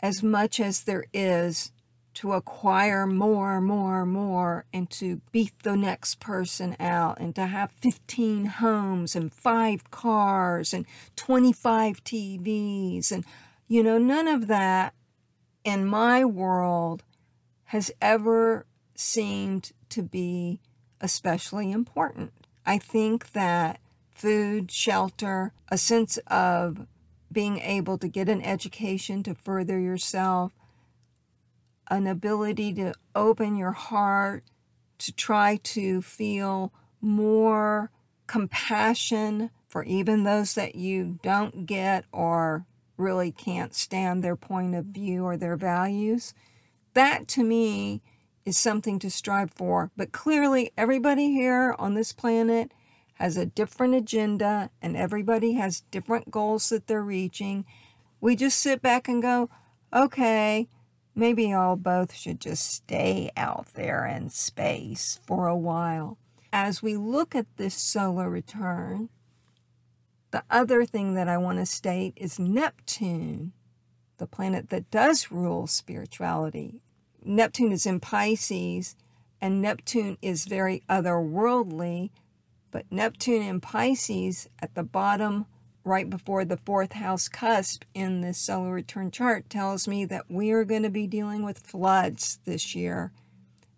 as 0.01 0.23
much 0.23 0.61
as 0.61 0.83
there 0.83 1.05
is 1.13 1.73
to 2.19 2.33
acquire 2.33 3.07
more, 3.07 3.61
more, 3.61 4.05
more, 4.05 4.65
and 4.73 4.91
to 4.91 5.21
beat 5.31 5.53
the 5.63 5.77
next 5.77 6.19
person 6.19 6.75
out, 6.81 7.21
and 7.21 7.33
to 7.33 7.47
have 7.47 7.71
15 7.71 8.45
homes 8.47 9.15
and 9.15 9.33
five 9.33 9.89
cars 9.93 10.75
and 10.75 10.85
25 11.15 12.03
TVs. 12.03 13.13
And, 13.13 13.25
you 13.69 13.85
know, 13.85 13.99
none 13.99 14.27
of 14.27 14.49
that 14.49 14.95
in 15.63 15.87
my 15.87 16.25
world 16.25 17.05
has 17.67 17.93
ever 18.03 18.67
seemed 18.97 19.71
to 19.91 20.03
be 20.03 20.61
especially 21.01 21.71
important. 21.71 22.33
I 22.67 22.79
think 22.79 23.31
that 23.31 23.79
food, 24.11 24.73
shelter, 24.73 25.53
a 25.69 25.79
sense 25.79 26.19
of 26.27 26.89
being 27.31 27.61
able 27.61 27.97
to 27.99 28.09
get 28.09 28.29
an 28.29 28.43
education 28.43 29.23
to 29.23 29.37
further 29.37 29.79
yourself, 29.79 30.58
an 31.91 32.07
ability 32.07 32.73
to 32.75 32.93
open 33.15 33.57
your 33.57 33.73
heart, 33.73 34.45
to 34.99 35.13
try 35.13 35.57
to 35.63 36.03
feel 36.03 36.73
more 37.01 37.91
compassion 38.27 39.51
for 39.69 39.85
even 39.85 40.25
those 40.25 40.55
that 40.55 40.75
you 40.75 41.19
don't 41.23 41.67
get 41.67 42.05
or 42.13 42.67
really 42.97 43.31
can't 43.31 43.75
stand 43.75 44.23
their 44.23 44.37
point 44.37 44.75
of 44.75 44.87
view 44.87 45.25
or 45.25 45.37
their 45.37 45.57
values. 45.57 46.35
That 46.95 47.29
to 47.29 47.45
me 47.45 48.03
is 48.45 48.59
something 48.59 48.99
to 48.99 49.11
strive 49.11 49.51
for. 49.53 49.91
But 49.97 50.13
clearly, 50.13 50.73
everybody 50.77 51.31
here 51.31 51.75
on 51.79 51.95
this 51.95 52.13
planet 52.13 52.73
has 53.15 53.37
a 53.37 53.47
different 53.47 53.95
agenda 53.95 54.71
and 54.81 54.97
everybody 54.97 55.53
has 55.53 55.83
different 55.91 56.31
goals 56.31 56.69
that 56.71 56.87
they're 56.87 57.03
reaching. 57.03 57.65
We 58.21 58.37
just 58.37 58.61
sit 58.61 58.81
back 58.81 59.07
and 59.09 59.21
go, 59.21 59.51
okay, 59.93 60.69
Maybe 61.19 61.53
all 61.53 61.75
both 61.75 62.15
should 62.15 62.41
just 62.41 62.73
stay 62.73 63.33
out 63.37 63.75
there 63.75 64.07
in 64.07 64.31
space 64.31 65.19
for 65.27 65.49
a 65.49 65.57
while. 65.57 66.17
As 66.53 66.81
we 66.81 66.97
look 66.97 67.35
at 67.35 67.57
this 67.57 67.75
solar 67.75 68.31
return, 68.31 69.09
the 70.31 70.45
other 70.49 70.85
thing 70.85 71.15
that 71.15 71.29
I 71.29 71.37
want 71.37 71.59
to 71.59 71.67
state 71.67 72.13
is 72.15 72.39
Neptune, 72.39 73.51
the 74.19 74.29
planet 74.29 74.71
that 74.71 74.93
does 74.93 75.33
rule 75.33 75.67
spirituality. 75.67 76.83
Neptune 77.25 77.73
is 77.73 77.85
in 77.85 77.99
Pisces, 77.99 78.95
and 79.41 79.61
Neptune 79.61 80.19
is 80.23 80.45
very 80.45 80.85
otherworldly, 80.89 82.11
but 82.71 82.93
Neptune 82.93 83.43
in 83.43 83.61
Pisces 83.61 84.49
at 84.63 84.77
the 84.77 84.85
bottom 84.85 85.47
right 85.89 86.11
before 86.11 86.45
the 86.45 86.59
fourth 86.59 86.93
house 86.93 87.29
cusp 87.29 87.85
in 87.95 88.21
this 88.21 88.39
solar 88.39 88.73
return 88.73 89.11
chart 89.11 89.49
tells 89.49 89.89
me 89.89 90.05
that 90.05 90.31
we 90.31 90.51
are 90.51 90.65
going 90.65 90.83
to 90.83 90.91
be 90.91 91.07
dealing 91.07 91.43
with 91.43 91.59
floods 91.59 92.39
this 92.45 92.75
year. 92.75 93.11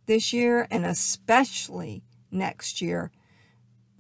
This 0.06 0.32
year, 0.32 0.66
and 0.70 0.84
especially 0.84 2.02
next 2.30 2.82
year. 2.82 3.12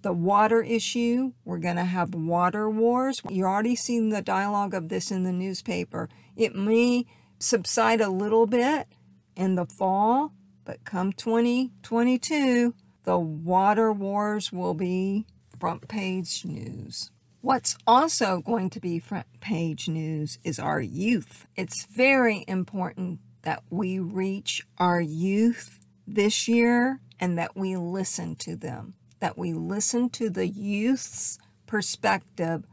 The 0.02 0.12
water 0.12 0.62
issue, 0.62 1.32
we're 1.44 1.58
going 1.58 1.76
to 1.76 1.84
have 1.84 2.14
water 2.14 2.68
wars. 2.68 3.22
You're 3.28 3.48
already 3.48 3.76
seeing 3.76 4.08
the 4.08 4.22
dialogue 4.22 4.74
of 4.74 4.88
this 4.88 5.10
in 5.10 5.22
the 5.22 5.32
newspaper. 5.32 6.08
It 6.36 6.56
may 6.56 7.06
subside 7.38 8.00
a 8.00 8.10
little 8.10 8.46
bit 8.46 8.88
in 9.36 9.54
the 9.54 9.66
fall, 9.66 10.32
but 10.64 10.84
come 10.84 11.12
2022, 11.12 12.74
the 13.04 13.18
water 13.18 13.92
wars 13.92 14.52
will 14.52 14.74
be 14.74 15.26
front 15.58 15.86
page 15.86 16.44
news. 16.44 17.10
What's 17.42 17.78
also 17.86 18.42
going 18.42 18.68
to 18.70 18.80
be 18.80 18.98
front 18.98 19.26
page 19.40 19.88
news 19.88 20.38
is 20.44 20.58
our 20.58 20.80
youth. 20.80 21.46
It's 21.56 21.86
very 21.86 22.44
important 22.46 23.20
that 23.42 23.62
we 23.70 23.98
reach 23.98 24.66
our 24.76 25.00
youth 25.00 25.78
this 26.06 26.48
year 26.48 27.00
and 27.18 27.38
that 27.38 27.56
we 27.56 27.76
listen 27.76 28.36
to 28.36 28.56
them, 28.56 28.92
that 29.20 29.38
we 29.38 29.54
listen 29.54 30.10
to 30.10 30.28
the 30.28 30.46
youth's 30.46 31.38
perspective 31.66 32.66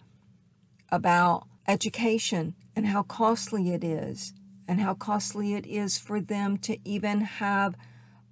about 0.89 1.47
education 1.65 2.53
and 2.75 2.87
how 2.87 3.03
costly 3.03 3.71
it 3.71 3.85
is, 3.85 4.33
and 4.67 4.81
how 4.81 4.93
costly 4.93 5.53
it 5.53 5.65
is 5.65 5.97
for 5.97 6.19
them 6.19 6.57
to 6.57 6.77
even 6.83 7.21
have 7.21 7.75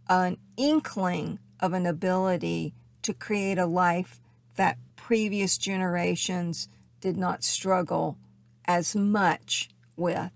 an 0.09 0.35
inkling 0.57 1.39
of 1.61 1.71
an 1.71 1.85
ability 1.85 2.73
to 3.03 3.13
create 3.13 3.57
a 3.57 3.65
life 3.65 4.19
that 4.57 4.77
previous 5.05 5.59
generations 5.59 6.67
did 6.99 7.15
not 7.15 7.43
struggle 7.43 8.17
as 8.67 8.95
much 8.95 9.69
with. 9.95 10.31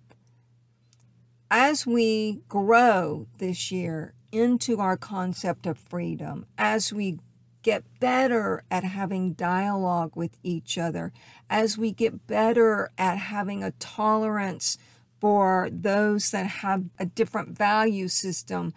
As 1.50 1.88
we 1.88 2.42
grow 2.48 3.26
this 3.40 3.72
year 3.72 4.14
into 4.32 4.80
our 4.80 4.96
concept 4.96 5.66
of 5.66 5.76
freedom, 5.76 6.46
as 6.56 6.94
we 6.94 7.18
get 7.64 7.84
better 8.00 8.64
at 8.70 8.84
having 8.84 9.34
dialogue 9.34 10.16
with 10.16 10.38
each 10.44 10.78
other, 10.78 11.12
as 11.50 11.76
we 11.76 11.92
get 11.92 12.28
better 12.28 12.92
at 12.96 13.18
having 13.18 13.64
a 13.64 13.72
tolerance 13.72 14.78
for 15.20 15.68
those 15.72 16.30
that 16.30 16.46
have 16.46 16.84
a 17.00 17.08
different 17.08 17.58
value 17.58 18.08
system, 18.08 18.72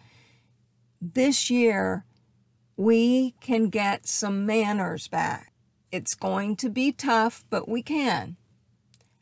this 1.03 1.51
year 1.51 2.07
we 2.79 3.33
can 3.43 3.69
get 3.69 4.07
some 4.07 4.47
manners 4.47 5.07
back. 5.07 5.52
It's 5.93 6.15
going 6.15 6.57
to 6.57 6.71
be 6.71 6.91
tough, 6.91 7.45
but 7.51 7.69
we 7.69 7.83
can. 7.83 8.37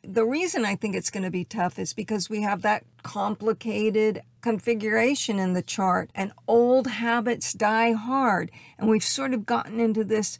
The 0.03 0.25
reason 0.25 0.65
I 0.65 0.75
think 0.75 0.95
it's 0.95 1.11
going 1.11 1.23
to 1.23 1.29
be 1.29 1.43
tough 1.43 1.77
is 1.77 1.93
because 1.93 2.29
we 2.29 2.41
have 2.41 2.61
that 2.61 2.85
complicated 3.03 4.23
configuration 4.39 5.37
in 5.37 5.53
the 5.53 5.61
chart, 5.61 6.09
and 6.15 6.31
old 6.47 6.87
habits 6.87 7.53
die 7.53 7.91
hard. 7.91 8.51
And 8.79 8.89
we've 8.89 9.03
sort 9.03 9.33
of 9.33 9.45
gotten 9.45 9.79
into 9.79 10.03
this 10.05 10.39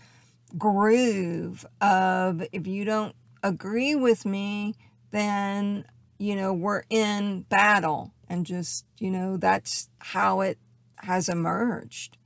groove 0.58 1.66
of 1.82 2.42
if 2.52 2.66
you 2.66 2.86
don't 2.86 3.16
agree 3.44 3.94
with 3.94 4.26
me, 4.26 4.76
then, 5.12 5.86
you 6.18 6.36
know, 6.36 6.54
we're 6.54 6.84
in 6.90 7.42
battle. 7.42 8.14
And 8.30 8.46
just, 8.46 8.86
you 8.98 9.12
know, 9.12 9.36
that's 9.36 9.90
how 10.00 10.40
it 10.40 10.58
has 11.00 11.28
emerged. 11.28 12.18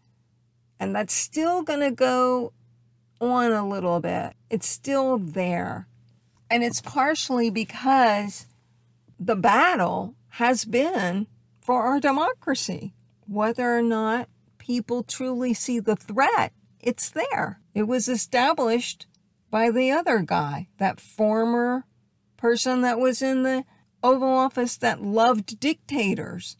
And 0.79 0.95
that's 0.95 1.13
still 1.13 1.63
going 1.63 1.79
to 1.79 1.91
go 1.91 2.53
on 3.31 3.51
a 3.51 3.67
little 3.67 3.99
bit. 3.99 4.33
It's 4.49 4.67
still 4.67 5.17
there. 5.17 5.87
And 6.49 6.63
it's 6.63 6.81
partially 6.81 7.49
because 7.49 8.45
the 9.19 9.35
battle 9.35 10.15
has 10.29 10.65
been 10.65 11.27
for 11.61 11.83
our 11.83 11.99
democracy. 11.99 12.93
Whether 13.27 13.77
or 13.77 13.81
not 13.81 14.29
people 14.57 15.03
truly 15.03 15.53
see 15.53 15.79
the 15.79 15.95
threat, 15.95 16.53
it's 16.79 17.09
there. 17.09 17.61
It 17.73 17.83
was 17.83 18.07
established 18.07 19.07
by 19.49 19.71
the 19.71 19.91
other 19.91 20.19
guy, 20.19 20.67
that 20.77 20.99
former 20.99 21.85
person 22.37 22.81
that 22.81 22.99
was 22.99 23.21
in 23.21 23.43
the 23.43 23.63
Oval 24.03 24.29
Office 24.29 24.77
that 24.77 25.01
loved 25.01 25.59
dictators. 25.59 26.57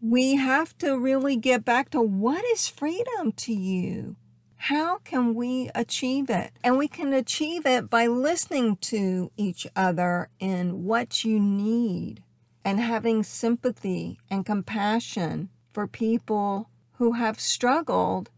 We 0.00 0.36
have 0.36 0.76
to 0.78 0.98
really 0.98 1.36
get 1.36 1.64
back 1.64 1.90
to 1.90 2.00
what 2.00 2.44
is 2.46 2.66
freedom 2.66 3.32
to 3.32 3.52
you? 3.52 4.16
How 4.64 4.98
can 4.98 5.34
we 5.34 5.70
achieve 5.74 6.28
it? 6.28 6.52
And 6.62 6.76
we 6.76 6.86
can 6.86 7.14
achieve 7.14 7.64
it 7.64 7.88
by 7.88 8.06
listening 8.06 8.76
to 8.82 9.32
each 9.38 9.66
other 9.74 10.28
in 10.38 10.84
what 10.84 11.24
you 11.24 11.40
need 11.40 12.22
and 12.62 12.78
having 12.78 13.22
sympathy 13.22 14.18
and 14.28 14.44
compassion 14.44 15.48
for 15.72 15.86
people 15.86 16.68
who 16.98 17.12
have 17.12 17.40
struggled 17.40 18.28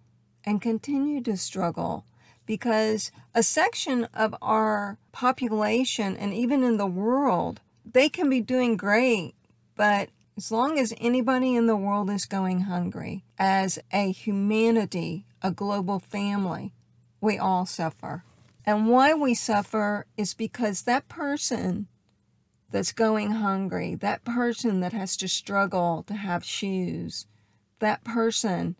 and 0.44 0.62
continue 0.62 1.20
to 1.22 1.36
struggle. 1.36 2.06
Because 2.46 3.10
a 3.34 3.42
section 3.42 4.04
of 4.14 4.32
our 4.40 4.98
population 5.10 6.16
and 6.16 6.32
even 6.32 6.62
in 6.62 6.76
the 6.76 6.86
world, 6.86 7.60
they 7.84 8.08
can 8.08 8.30
be 8.30 8.40
doing 8.40 8.76
great, 8.76 9.34
but 9.74 10.08
as 10.36 10.52
long 10.52 10.78
as 10.78 10.94
anybody 11.00 11.56
in 11.56 11.66
the 11.66 11.76
world 11.76 12.08
is 12.10 12.26
going 12.26 12.60
hungry, 12.60 13.24
as 13.40 13.80
a 13.92 14.12
humanity, 14.12 15.26
a 15.42 15.50
global 15.50 15.98
family, 15.98 16.72
we 17.20 17.38
all 17.38 17.66
suffer. 17.66 18.24
And 18.64 18.88
why 18.88 19.12
we 19.14 19.34
suffer 19.34 20.06
is 20.16 20.34
because 20.34 20.82
that 20.82 21.08
person 21.08 21.88
that's 22.70 22.92
going 22.92 23.32
hungry, 23.32 23.94
that 23.96 24.24
person 24.24 24.80
that 24.80 24.92
has 24.92 25.16
to 25.18 25.28
struggle 25.28 26.04
to 26.06 26.14
have 26.14 26.44
shoes, 26.44 27.26
that 27.80 28.04
person 28.04 28.76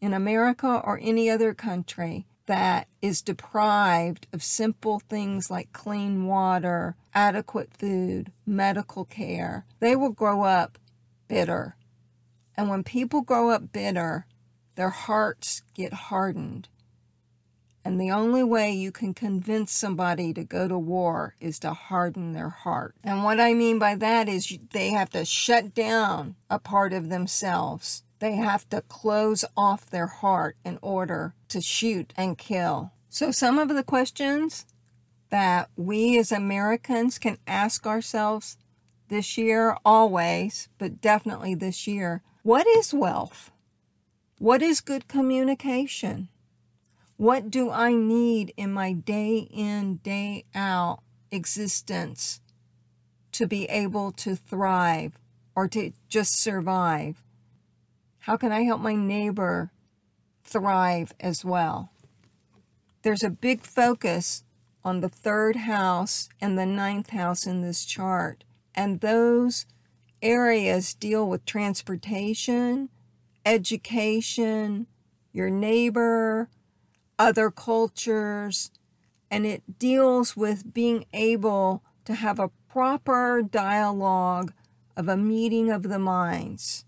in 0.00 0.12
America 0.12 0.82
or 0.84 0.98
any 1.02 1.30
other 1.30 1.54
country 1.54 2.26
that 2.46 2.86
is 3.02 3.22
deprived 3.22 4.26
of 4.32 4.42
simple 4.42 5.00
things 5.00 5.50
like 5.50 5.72
clean 5.72 6.26
water, 6.26 6.96
adequate 7.14 7.72
food, 7.72 8.32
medical 8.46 9.04
care, 9.04 9.64
they 9.80 9.96
will 9.96 10.10
grow 10.10 10.42
up 10.42 10.78
bitter. 11.28 11.76
And 12.56 12.68
when 12.70 12.84
people 12.84 13.20
grow 13.20 13.50
up 13.50 13.72
bitter, 13.72 14.26
their 14.76 14.90
hearts 14.90 15.62
get 15.74 15.92
hardened. 15.92 16.68
And 17.84 18.00
the 18.00 18.10
only 18.10 18.42
way 18.42 18.72
you 18.72 18.90
can 18.90 19.14
convince 19.14 19.72
somebody 19.72 20.32
to 20.34 20.44
go 20.44 20.66
to 20.66 20.78
war 20.78 21.36
is 21.40 21.58
to 21.60 21.72
harden 21.72 22.32
their 22.32 22.48
heart. 22.48 22.96
And 23.04 23.22
what 23.22 23.38
I 23.38 23.54
mean 23.54 23.78
by 23.78 23.94
that 23.94 24.28
is 24.28 24.58
they 24.72 24.90
have 24.90 25.10
to 25.10 25.24
shut 25.24 25.72
down 25.74 26.36
a 26.50 26.58
part 26.58 26.92
of 26.92 27.08
themselves. 27.08 28.02
They 28.18 28.34
have 28.36 28.68
to 28.70 28.80
close 28.82 29.44
off 29.56 29.88
their 29.88 30.08
heart 30.08 30.56
in 30.64 30.78
order 30.82 31.34
to 31.48 31.60
shoot 31.60 32.12
and 32.16 32.36
kill. 32.36 32.92
So, 33.08 33.30
some 33.30 33.58
of 33.58 33.68
the 33.68 33.84
questions 33.84 34.66
that 35.30 35.70
we 35.76 36.18
as 36.18 36.32
Americans 36.32 37.18
can 37.18 37.38
ask 37.46 37.86
ourselves 37.86 38.56
this 39.08 39.38
year, 39.38 39.76
always, 39.84 40.68
but 40.78 41.00
definitely 41.00 41.54
this 41.54 41.86
year 41.86 42.22
what 42.42 42.64
is 42.64 42.94
wealth? 42.94 43.50
What 44.38 44.60
is 44.60 44.82
good 44.82 45.08
communication? 45.08 46.28
What 47.16 47.50
do 47.50 47.70
I 47.70 47.94
need 47.94 48.52
in 48.58 48.70
my 48.70 48.92
day 48.92 49.48
in, 49.50 49.96
day 49.96 50.44
out 50.54 51.00
existence 51.30 52.42
to 53.32 53.46
be 53.46 53.64
able 53.64 54.12
to 54.12 54.36
thrive 54.36 55.18
or 55.54 55.68
to 55.68 55.92
just 56.10 56.38
survive? 56.38 57.24
How 58.18 58.36
can 58.36 58.52
I 58.52 58.64
help 58.64 58.82
my 58.82 58.94
neighbor 58.94 59.70
thrive 60.44 61.14
as 61.18 61.42
well? 61.42 61.90
There's 63.00 63.24
a 63.24 63.30
big 63.30 63.62
focus 63.62 64.44
on 64.84 65.00
the 65.00 65.08
third 65.08 65.56
house 65.56 66.28
and 66.42 66.58
the 66.58 66.66
ninth 66.66 67.08
house 67.08 67.46
in 67.46 67.62
this 67.62 67.86
chart, 67.86 68.44
and 68.74 69.00
those 69.00 69.64
areas 70.20 70.92
deal 70.92 71.26
with 71.26 71.46
transportation 71.46 72.90
education, 73.46 74.86
your 75.32 75.48
neighbor, 75.48 76.50
other 77.18 77.50
cultures, 77.50 78.70
and 79.30 79.46
it 79.46 79.78
deals 79.78 80.36
with 80.36 80.74
being 80.74 81.06
able 81.14 81.82
to 82.04 82.14
have 82.14 82.38
a 82.38 82.50
proper 82.68 83.42
dialogue 83.42 84.52
of 84.96 85.08
a 85.08 85.16
meeting 85.16 85.70
of 85.70 85.84
the 85.84 85.98
minds. 85.98 86.84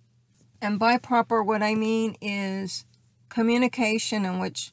And 0.61 0.79
by 0.79 0.99
proper, 0.99 1.43
what 1.43 1.63
I 1.63 1.75
mean 1.75 2.17
is 2.21 2.85
communication 3.29 4.25
in 4.25 4.39
which 4.39 4.73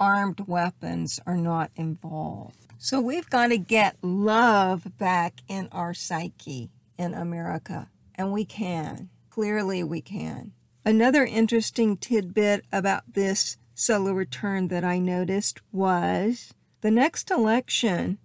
armed 0.00 0.40
weapons 0.46 1.20
are 1.26 1.36
not 1.36 1.70
involved. 1.76 2.66
So 2.78 3.00
we've 3.00 3.30
got 3.30 3.48
to 3.48 3.58
get 3.58 3.96
love 4.02 4.98
back 4.98 5.40
in 5.48 5.68
our 5.72 5.94
psyche 5.94 6.70
in 6.98 7.14
America, 7.14 7.88
and 8.14 8.32
we 8.32 8.44
can. 8.44 9.08
Clearly, 9.30 9.82
we 9.84 10.00
can. 10.00 10.52
Another 10.86 11.24
interesting 11.24 11.96
tidbit 11.96 12.64
about 12.70 13.14
this 13.14 13.56
solar 13.74 14.14
return 14.14 14.68
that 14.68 14.84
I 14.84 15.00
noticed 15.00 15.60
was 15.72 16.54
the 16.80 16.92
next 16.92 17.28
election 17.28 18.18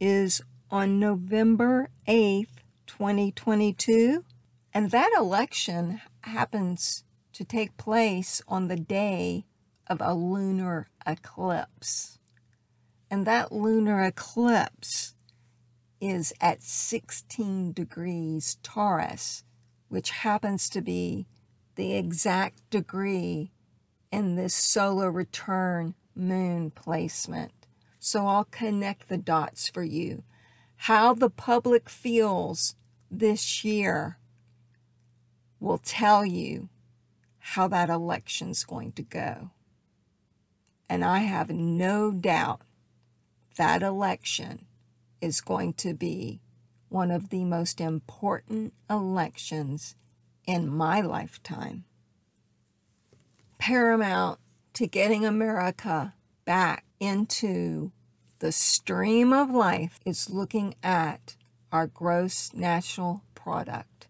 is 0.00 0.40
on 0.70 0.98
November 0.98 1.90
8th, 2.08 2.62
2022, 2.86 4.24
and 4.72 4.90
that 4.92 5.12
election 5.14 6.00
happens 6.22 7.04
to 7.34 7.44
take 7.44 7.76
place 7.76 8.40
on 8.48 8.68
the 8.68 8.76
day 8.76 9.44
of 9.86 10.00
a 10.00 10.14
lunar 10.14 10.88
eclipse. 11.06 12.18
And 13.10 13.26
that 13.26 13.52
lunar 13.52 14.02
eclipse 14.02 15.14
is 16.00 16.32
at 16.40 16.62
16 16.62 17.74
degrees 17.74 18.56
Taurus, 18.62 19.44
which 19.90 20.08
happens 20.08 20.70
to 20.70 20.80
be 20.80 21.26
the 21.76 21.94
exact 21.94 22.68
degree 22.70 23.52
in 24.10 24.36
this 24.36 24.54
solar 24.54 25.10
return 25.10 25.94
moon 26.14 26.70
placement. 26.70 27.52
So 27.98 28.26
I'll 28.26 28.44
connect 28.44 29.08
the 29.08 29.18
dots 29.18 29.68
for 29.68 29.82
you. 29.82 30.24
How 30.76 31.14
the 31.14 31.30
public 31.30 31.88
feels 31.88 32.74
this 33.10 33.64
year 33.64 34.18
will 35.60 35.78
tell 35.78 36.24
you 36.24 36.68
how 37.38 37.68
that 37.68 37.88
election's 37.88 38.64
going 38.64 38.92
to 38.92 39.02
go. 39.02 39.50
And 40.88 41.04
I 41.04 41.18
have 41.18 41.50
no 41.50 42.12
doubt 42.12 42.62
that 43.56 43.82
election 43.82 44.66
is 45.20 45.40
going 45.40 45.72
to 45.74 45.94
be 45.94 46.40
one 46.88 47.10
of 47.10 47.30
the 47.30 47.44
most 47.44 47.80
important 47.80 48.72
elections 48.88 49.96
in 50.46 50.68
my 50.68 51.00
lifetime. 51.00 51.84
Paramount 53.58 54.38
to 54.74 54.86
getting 54.86 55.24
America 55.24 56.14
back 56.44 56.84
into 57.00 57.92
the 58.38 58.52
stream 58.52 59.32
of 59.32 59.50
life 59.50 59.98
is 60.04 60.30
looking 60.30 60.74
at 60.82 61.36
our 61.72 61.86
gross 61.86 62.52
national 62.54 63.22
product 63.34 64.06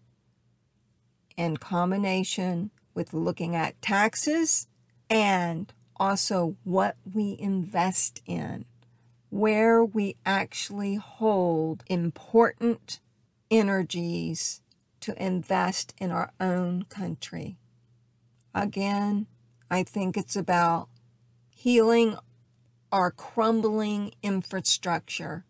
in 1.37 1.57
combination 1.57 2.71
with 2.93 3.13
looking 3.13 3.55
at 3.55 3.81
taxes 3.81 4.67
and 5.09 5.71
also 5.95 6.55
what 6.63 6.97
we 7.13 7.37
invest 7.39 8.21
in, 8.25 8.65
where 9.29 9.83
we 9.83 10.15
actually 10.25 10.95
hold 10.95 11.83
important 11.87 12.99
energies 13.49 14.61
to 15.01 15.23
invest 15.23 15.93
in 15.99 16.11
our 16.11 16.31
own 16.39 16.83
country. 16.83 17.57
Again, 18.53 19.27
I 19.69 19.83
think 19.83 20.17
it's 20.17 20.35
about 20.35 20.89
healing 21.49 22.15
our 22.91 23.11
crumbling 23.11 24.13
infrastructure 24.23 25.45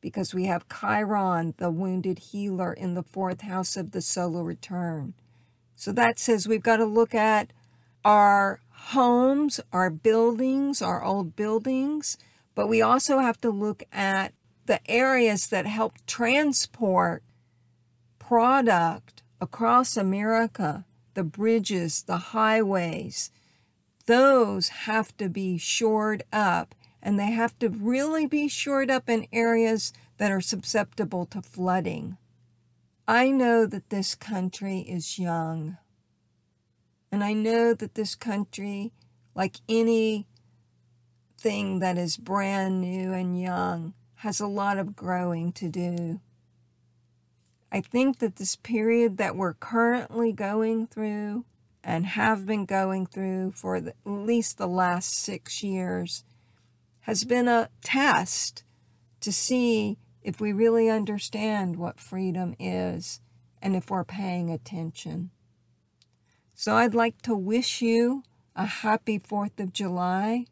because 0.00 0.32
we 0.32 0.44
have 0.44 0.68
Chiron, 0.68 1.54
the 1.56 1.70
wounded 1.70 2.18
healer, 2.18 2.72
in 2.72 2.94
the 2.94 3.02
fourth 3.02 3.40
house 3.40 3.76
of 3.76 3.90
the 3.90 4.00
solar 4.00 4.44
return. 4.44 5.14
So 5.74 5.92
that 5.92 6.18
says 6.18 6.46
we've 6.46 6.62
got 6.62 6.76
to 6.76 6.84
look 6.84 7.14
at 7.14 7.52
our 8.04 8.60
homes, 8.70 9.60
our 9.72 9.90
buildings, 9.90 10.80
our 10.80 11.02
old 11.02 11.34
buildings, 11.34 12.16
but 12.54 12.68
we 12.68 12.80
also 12.80 13.18
have 13.18 13.40
to 13.40 13.50
look 13.50 13.82
at 13.92 14.32
the 14.66 14.80
areas 14.90 15.48
that 15.48 15.66
help 15.66 15.94
transport 16.06 17.22
product 18.28 19.22
across 19.40 19.96
America, 19.96 20.84
the 21.14 21.24
bridges, 21.24 22.02
the 22.02 22.18
highways. 22.18 23.30
Those 24.04 24.68
have 24.68 25.16
to 25.16 25.30
be 25.30 25.56
shored 25.56 26.22
up, 26.30 26.74
and 27.02 27.18
they 27.18 27.30
have 27.30 27.58
to 27.60 27.70
really 27.70 28.26
be 28.26 28.46
shored 28.46 28.90
up 28.90 29.08
in 29.08 29.26
areas 29.32 29.94
that 30.18 30.30
are 30.30 30.42
susceptible 30.42 31.24
to 31.24 31.40
flooding. 31.40 32.18
I 33.06 33.30
know 33.30 33.64
that 33.64 33.88
this 33.88 34.14
country 34.14 34.80
is 34.80 35.18
young. 35.18 35.78
And 37.10 37.24
I 37.24 37.32
know 37.32 37.72
that 37.72 37.94
this 37.94 38.14
country, 38.14 38.92
like 39.34 39.56
any 39.70 40.26
thing 41.38 41.78
that 41.78 41.96
is 41.96 42.18
brand 42.18 42.82
new 42.82 43.10
and 43.14 43.40
young, 43.40 43.94
has 44.16 44.38
a 44.38 44.46
lot 44.46 44.76
of 44.76 44.94
growing 44.94 45.50
to 45.52 45.70
do. 45.70 46.20
I 47.70 47.80
think 47.80 48.18
that 48.18 48.36
this 48.36 48.56
period 48.56 49.18
that 49.18 49.36
we're 49.36 49.54
currently 49.54 50.32
going 50.32 50.86
through 50.86 51.44
and 51.84 52.06
have 52.06 52.46
been 52.46 52.64
going 52.64 53.06
through 53.06 53.52
for 53.52 53.80
the, 53.80 53.90
at 53.90 53.96
least 54.06 54.58
the 54.58 54.66
last 54.66 55.12
six 55.14 55.62
years 55.62 56.24
has 57.00 57.24
been 57.24 57.48
a 57.48 57.68
test 57.82 58.64
to 59.20 59.32
see 59.32 59.98
if 60.22 60.40
we 60.40 60.52
really 60.52 60.88
understand 60.88 61.76
what 61.76 62.00
freedom 62.00 62.54
is 62.58 63.20
and 63.62 63.76
if 63.76 63.90
we're 63.90 64.04
paying 64.04 64.50
attention. 64.50 65.30
So 66.54 66.74
I'd 66.74 66.94
like 66.94 67.22
to 67.22 67.34
wish 67.34 67.80
you 67.80 68.22
a 68.56 68.66
happy 68.66 69.18
4th 69.18 69.60
of 69.60 69.72
July. 69.72 70.46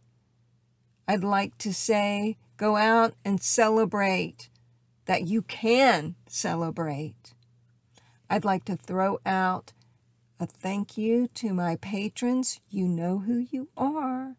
I'd 1.09 1.25
like 1.25 1.59
to 1.59 1.75
say 1.75 2.37
go 2.57 2.77
out 2.77 3.15
and 3.25 3.43
celebrate 3.43 4.49
that 5.07 5.27
you 5.27 5.43
can 5.43 6.15
celebrate. 6.29 7.35
I'd 8.29 8.45
like 8.45 8.65
to 8.67 8.77
throw 8.77 9.19
out 9.25 9.73
a 10.39 10.47
thank 10.47 10.99
you 10.99 11.29
to 11.35 11.55
my 11.55 11.77
patrons. 11.77 12.61
You 12.69 12.87
know 12.87 13.21
who 13.21 13.47
you 13.51 13.69
are. 13.77 14.37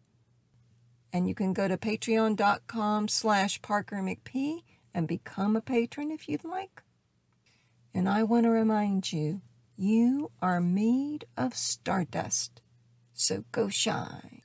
And 1.12 1.26
you 1.26 1.34
can 1.34 1.52
go 1.52 1.66
to 1.66 1.76
patreon.com 1.76 3.08
slash 3.08 3.60
Parker 3.62 3.96
McP 3.96 4.62
and 4.94 5.08
become 5.08 5.56
a 5.56 5.60
patron 5.60 6.10
if 6.10 6.28
you'd 6.28 6.44
like. 6.44 6.82
And 7.94 8.08
I 8.08 8.22
want 8.22 8.44
to 8.44 8.50
remind 8.50 9.12
you 9.12 9.40
you 9.76 10.30
are 10.42 10.60
made 10.60 11.24
of 11.36 11.56
stardust, 11.56 12.60
so 13.14 13.44
go 13.52 13.68
shine. 13.68 14.42